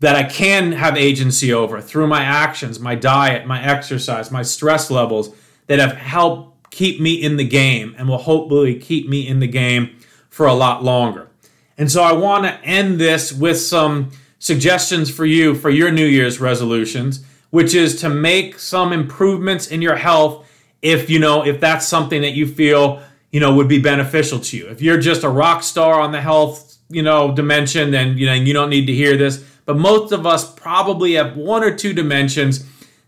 that 0.00 0.16
I 0.16 0.24
can 0.24 0.72
have 0.72 0.96
agency 0.96 1.52
over 1.52 1.80
through 1.80 2.08
my 2.08 2.22
actions, 2.22 2.80
my 2.80 2.96
diet, 2.96 3.46
my 3.46 3.62
exercise, 3.62 4.32
my 4.32 4.42
stress 4.42 4.90
levels 4.90 5.34
that 5.68 5.78
have 5.78 5.92
helped 5.92 6.72
keep 6.72 7.00
me 7.00 7.14
in 7.14 7.36
the 7.36 7.46
game 7.46 7.94
and 7.96 8.08
will 8.08 8.18
hopefully 8.18 8.74
keep 8.74 9.08
me 9.08 9.26
in 9.26 9.38
the 9.38 9.46
game 9.46 9.96
for 10.28 10.46
a 10.46 10.54
lot 10.54 10.82
longer. 10.82 11.28
And 11.78 11.90
so 11.90 12.02
I 12.02 12.12
want 12.12 12.44
to 12.44 12.60
end 12.64 12.98
this 12.98 13.32
with 13.32 13.58
some 13.60 14.10
suggestions 14.38 15.08
for 15.08 15.24
you 15.24 15.54
for 15.54 15.70
your 15.70 15.92
New 15.92 16.06
Year's 16.06 16.40
resolutions 16.40 17.24
which 17.52 17.74
is 17.74 18.00
to 18.00 18.08
make 18.08 18.58
some 18.58 18.94
improvements 18.94 19.66
in 19.66 19.82
your 19.82 19.94
health 19.94 20.48
if 20.80 21.10
you 21.10 21.18
know 21.18 21.44
if 21.44 21.60
that's 21.60 21.86
something 21.86 22.22
that 22.22 22.32
you 22.32 22.46
feel 22.46 23.02
you 23.30 23.38
know 23.40 23.54
would 23.54 23.68
be 23.68 23.78
beneficial 23.78 24.40
to 24.40 24.56
you. 24.56 24.66
If 24.68 24.80
you're 24.80 24.98
just 24.98 25.22
a 25.22 25.28
rock 25.28 25.62
star 25.62 26.00
on 26.00 26.12
the 26.12 26.20
health 26.20 26.78
you 26.88 27.02
know 27.02 27.34
dimension, 27.34 27.90
then 27.90 28.16
you 28.16 28.26
know 28.26 28.32
you 28.32 28.54
don't 28.54 28.70
need 28.70 28.86
to 28.86 28.94
hear 28.94 29.16
this. 29.18 29.44
But 29.66 29.76
most 29.76 30.12
of 30.12 30.26
us 30.26 30.50
probably 30.54 31.12
have 31.12 31.36
one 31.36 31.62
or 31.62 31.76
two 31.76 31.92
dimensions 31.92 32.64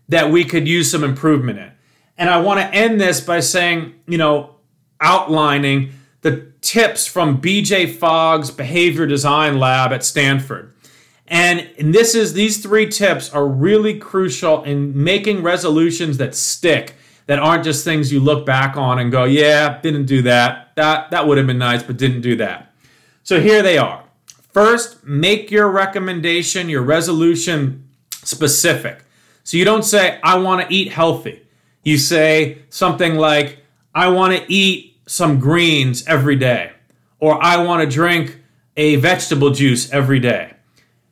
that 0.09 0.31
we 0.31 0.45
could 0.45 0.67
use 0.67 0.91
some 0.91 1.03
improvement 1.03 1.57
in. 1.57 1.71
And 2.17 2.29
I 2.29 2.39
want 2.39 2.59
to 2.59 2.73
end 2.73 3.01
this 3.01 3.19
by 3.21 3.39
saying, 3.39 3.95
you 4.07 4.19
know, 4.19 4.55
outlining 5.01 5.91
the 6.21 6.51
tips 6.61 7.07
from 7.07 7.41
BJ 7.41 7.91
Fogg's 7.91 8.51
behavior 8.51 9.07
design 9.07 9.59
lab 9.59 9.91
at 9.91 10.05
Stanford. 10.05 10.74
And, 11.27 11.67
and 11.79 11.93
this 11.93 12.13
is 12.13 12.33
these 12.33 12.61
three 12.61 12.87
tips 12.87 13.33
are 13.33 13.47
really 13.47 13.97
crucial 13.97 14.63
in 14.63 15.03
making 15.03 15.41
resolutions 15.41 16.17
that 16.17 16.35
stick, 16.35 16.95
that 17.25 17.39
aren't 17.39 17.63
just 17.63 17.83
things 17.83 18.11
you 18.11 18.19
look 18.19 18.45
back 18.45 18.77
on 18.77 18.99
and 18.99 19.11
go, 19.11 19.23
yeah, 19.23 19.81
didn't 19.81 20.05
do 20.05 20.21
that. 20.23 20.75
That 20.75 21.09
that 21.09 21.27
would 21.27 21.37
have 21.37 21.47
been 21.47 21.57
nice, 21.57 21.81
but 21.81 21.97
didn't 21.97 22.21
do 22.21 22.35
that. 22.35 22.71
So 23.23 23.41
here 23.41 23.63
they 23.63 23.77
are. 23.79 24.03
First, 24.53 25.03
make 25.03 25.49
your 25.49 25.67
recommendation, 25.69 26.69
your 26.69 26.83
resolution 26.83 27.89
specific. 28.11 29.03
So 29.43 29.57
you 29.57 29.65
don't 29.65 29.83
say, 29.83 30.19
I 30.23 30.37
want 30.37 30.67
to 30.67 30.73
eat 30.73 30.91
healthy. 30.91 31.41
You 31.83 31.97
say 31.97 32.63
something 32.69 33.15
like, 33.15 33.59
I 33.93 34.09
want 34.09 34.37
to 34.37 34.51
eat 34.51 34.97
some 35.07 35.39
greens 35.39 36.05
every 36.07 36.35
day, 36.35 36.71
or 37.19 37.43
I 37.43 37.57
want 37.63 37.81
to 37.81 37.89
drink 37.89 38.39
a 38.77 38.95
vegetable 38.97 39.51
juice 39.51 39.91
every 39.91 40.19
day. 40.19 40.54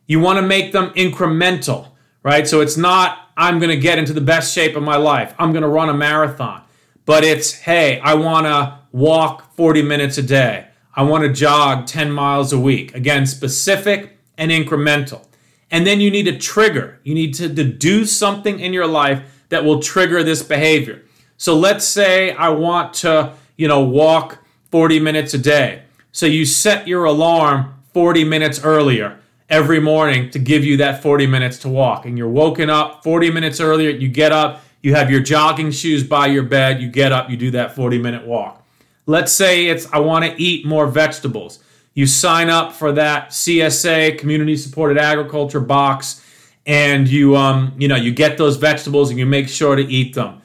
You 0.06 0.20
want 0.20 0.38
to 0.38 0.42
make 0.42 0.72
them 0.72 0.90
incremental, 0.92 1.90
right? 2.24 2.48
So 2.48 2.62
it's 2.62 2.78
not, 2.78 3.30
I'm 3.38 3.60
going 3.60 3.70
to 3.70 3.78
get 3.78 3.98
into 3.98 4.14
the 4.14 4.22
best 4.22 4.54
shape 4.54 4.76
of 4.76 4.84
my 4.84 4.98
life. 4.98 5.34
I'm 5.40 5.52
going 5.52 5.64
to 5.64 5.70
run 5.70 5.90
a 5.90 5.94
marathon. 5.94 6.64
But 7.06 7.24
it's, 7.24 7.54
hey, 7.54 8.00
I 8.00 8.14
want 8.14 8.46
to 8.46 8.80
walk 8.92 9.54
40 9.56 9.82
minutes 9.82 10.18
a 10.18 10.24
day. 10.24 10.68
I 10.96 11.04
want 11.04 11.24
to 11.24 11.34
jog 11.34 11.88
10 11.88 12.12
miles 12.12 12.54
a 12.54 12.60
week. 12.60 12.94
Again, 12.96 13.26
specific 13.26 14.18
and 14.38 14.52
incremental. 14.52 15.26
And 15.72 15.88
then 15.88 16.00
you 16.00 16.12
need 16.12 16.28
a 16.28 16.38
trigger. 16.38 17.00
You 17.04 17.16
need 17.16 17.34
to, 17.36 17.54
to 17.54 17.64
do 17.64 18.06
something 18.06 18.60
in 18.60 18.74
your 18.74 18.88
life 18.88 19.46
that 19.50 19.66
will 19.66 19.82
trigger 19.82 20.24
this 20.24 20.44
behavior. 20.44 21.02
So 21.38 21.58
let's 21.58 21.86
say 21.86 22.32
I 22.32 22.50
want 22.50 22.94
to, 22.96 23.34
you 23.58 23.68
know, 23.68 23.82
walk 23.82 24.40
40 24.72 25.00
minutes 25.00 25.34
a 25.34 25.38
day. 25.38 25.84
So 26.12 26.26
you 26.26 26.46
set 26.46 26.88
your 26.88 27.06
alarm 27.06 27.74
40 27.94 28.24
minutes 28.24 28.64
earlier 28.64 29.20
every 29.50 29.80
morning 29.80 30.30
to 30.32 30.40
give 30.40 30.64
you 30.64 30.78
that 30.78 31.02
40 31.02 31.28
minutes 31.28 31.58
to 31.60 31.70
walk. 31.70 32.06
And 32.06 32.18
you're 32.18 32.30
woken 32.30 32.70
up 32.70 33.04
40 33.04 33.32
minutes 33.32 33.60
earlier, 33.60 33.90
you 33.90 34.08
get 34.08 34.32
up, 34.32 34.62
you 34.82 34.96
have 34.96 35.10
your 35.10 35.22
jogging 35.22 35.72
shoes 35.72 36.04
by 36.04 36.28
your 36.28 36.44
bed, 36.44 36.82
you 36.82 36.90
get 36.90 37.12
up, 37.12 37.30
you 37.30 37.38
do 37.38 37.52
that 37.52 37.76
40 37.76 38.00
minute 38.00 38.26
walk. 38.26 38.66
Let's 39.06 39.32
say 39.32 39.68
it's 39.68 39.92
I 39.92 40.00
want 40.00 40.26
to 40.26 40.42
eat 40.42 40.66
more 40.66 40.88
vegetables. 40.88 41.60
You 41.94 42.08
sign 42.08 42.50
up 42.50 42.74
for 42.74 42.92
that 42.94 43.30
CSA 43.30 44.18
community 44.18 44.58
supported 44.58 44.98
agriculture 44.98 45.60
box 45.60 46.22
and 46.66 47.10
you 47.10 47.36
um 47.36 47.74
you 47.78 47.88
know 47.88 47.96
you 47.96 48.14
get 48.14 48.38
those 48.38 48.56
vegetables 48.56 49.10
and 49.10 49.20
you 49.20 49.26
make 49.26 49.50
sure 49.50 49.76
to 49.76 49.84
eat 49.84 50.16
them. 50.16 50.42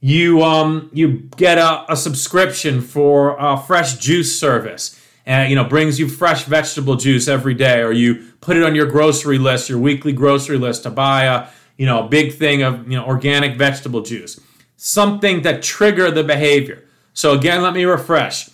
You 0.00 0.42
um 0.42 0.90
you 0.92 1.28
get 1.36 1.58
a, 1.58 1.90
a 1.90 1.96
subscription 1.96 2.80
for 2.80 3.36
a 3.38 3.56
fresh 3.56 3.96
juice 3.96 4.38
service 4.38 5.01
and 5.26 5.50
you 5.50 5.56
know 5.56 5.64
brings 5.64 5.98
you 5.98 6.08
fresh 6.08 6.44
vegetable 6.44 6.96
juice 6.96 7.28
every 7.28 7.54
day 7.54 7.80
or 7.80 7.92
you 7.92 8.32
put 8.40 8.56
it 8.56 8.62
on 8.62 8.74
your 8.74 8.86
grocery 8.86 9.38
list 9.38 9.68
your 9.68 9.78
weekly 9.78 10.12
grocery 10.12 10.58
list 10.58 10.82
to 10.82 10.90
buy 10.90 11.24
a 11.24 11.48
you 11.76 11.86
know 11.86 12.04
a 12.04 12.08
big 12.08 12.34
thing 12.34 12.62
of 12.62 12.88
you 12.90 12.96
know 12.96 13.04
organic 13.04 13.56
vegetable 13.56 14.02
juice. 14.02 14.40
Something 14.76 15.42
that 15.42 15.62
trigger 15.62 16.10
the 16.10 16.24
behavior. 16.24 16.84
So 17.12 17.32
again 17.32 17.62
let 17.62 17.74
me 17.74 17.84
refresh. 17.84 18.50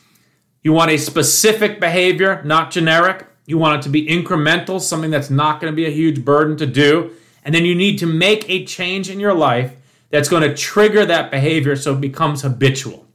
You 0.62 0.72
want 0.72 0.90
a 0.90 0.98
specific 0.98 1.80
behavior 1.80 2.42
not 2.44 2.70
generic. 2.70 3.26
You 3.46 3.58
want 3.58 3.80
it 3.80 3.82
to 3.82 3.88
be 3.88 4.06
incremental 4.06 4.80
something 4.80 5.10
that's 5.10 5.30
not 5.30 5.60
going 5.60 5.72
to 5.72 5.76
be 5.76 5.86
a 5.86 5.90
huge 5.90 6.24
burden 6.24 6.56
to 6.58 6.66
do. 6.66 7.12
And 7.44 7.54
then 7.54 7.64
you 7.64 7.74
need 7.74 7.98
to 7.98 8.06
make 8.06 8.48
a 8.48 8.64
change 8.64 9.08
in 9.08 9.20
your 9.20 9.32
life 9.32 9.74
that's 10.10 10.28
going 10.28 10.42
to 10.42 10.54
trigger 10.54 11.06
that 11.06 11.30
behavior 11.30 11.76
so 11.76 11.94
it 11.94 12.00
becomes 12.00 12.42
habitual 12.42 13.07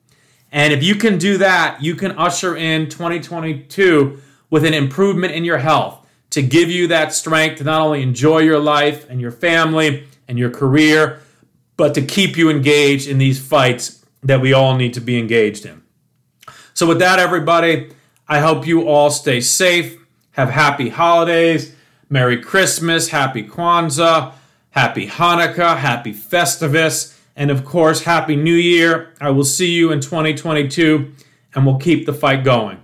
and 0.54 0.72
if 0.72 0.84
you 0.84 0.94
can 0.96 1.18
do 1.18 1.39
that, 1.39 1.82
you 1.82 1.96
can 1.96 2.12
usher 2.12 2.56
in 2.56 2.88
2022 2.88 4.22
with 4.52 4.63
an 4.63 4.76
improvement 4.76 5.34
in 5.34 5.44
your 5.44 5.58
health 5.58 6.08
to 6.30 6.44
give 6.44 6.70
you 6.70 6.88
that 6.88 7.12
strength 7.12 7.58
to 7.58 7.63
not 7.63 7.82
only 7.82 8.04
enjoy 8.04 8.38
your 8.38 8.60
life 8.60 9.10
and 9.10 9.20
your 9.20 9.32
family 9.32 10.08
and 10.28 10.38
your 10.38 10.52
career, 10.52 11.20
but 11.76 11.96
to 11.96 12.04
keep 12.04 12.38
you 12.38 12.52
engaged 12.52 13.08
in 13.08 13.18
these 13.18 13.44
fights 13.44 14.06
that 14.22 14.42
we 14.42 14.54
all 14.54 14.76
need 14.76 14.94
to 14.94 15.02
be 15.02 15.18
engaged 15.18 15.66
in. 15.66 15.82
So, 16.76 16.86
with 16.88 17.00
that, 17.00 17.18
everybody, 17.18 17.92
I 18.28 18.39
hope 18.39 18.68
you 18.68 18.88
all 18.88 19.10
stay 19.10 19.42
safe, 19.42 19.98
have 20.32 20.52
happy 20.52 20.89
holidays, 20.89 21.76
Merry 22.10 22.39
Christmas, 22.39 23.10
Happy 23.10 23.44
Kwanzaa, 23.44 24.34
Happy 24.70 25.08
Hanukkah, 25.08 25.78
Happy 25.78 26.13
Festivus. 26.13 27.12
And 27.36 27.50
of 27.50 27.65
course, 27.65 28.04
Happy 28.04 28.36
New 28.36 28.56
Year. 28.56 29.13
I 29.19 29.32
will 29.32 29.46
see 29.46 29.72
you 29.72 29.91
in 29.91 30.00
2022 30.02 31.12
and 31.56 31.65
we'll 31.65 31.80
keep 31.80 32.06
the 32.06 32.13
fight 32.13 32.43
going. 32.43 32.83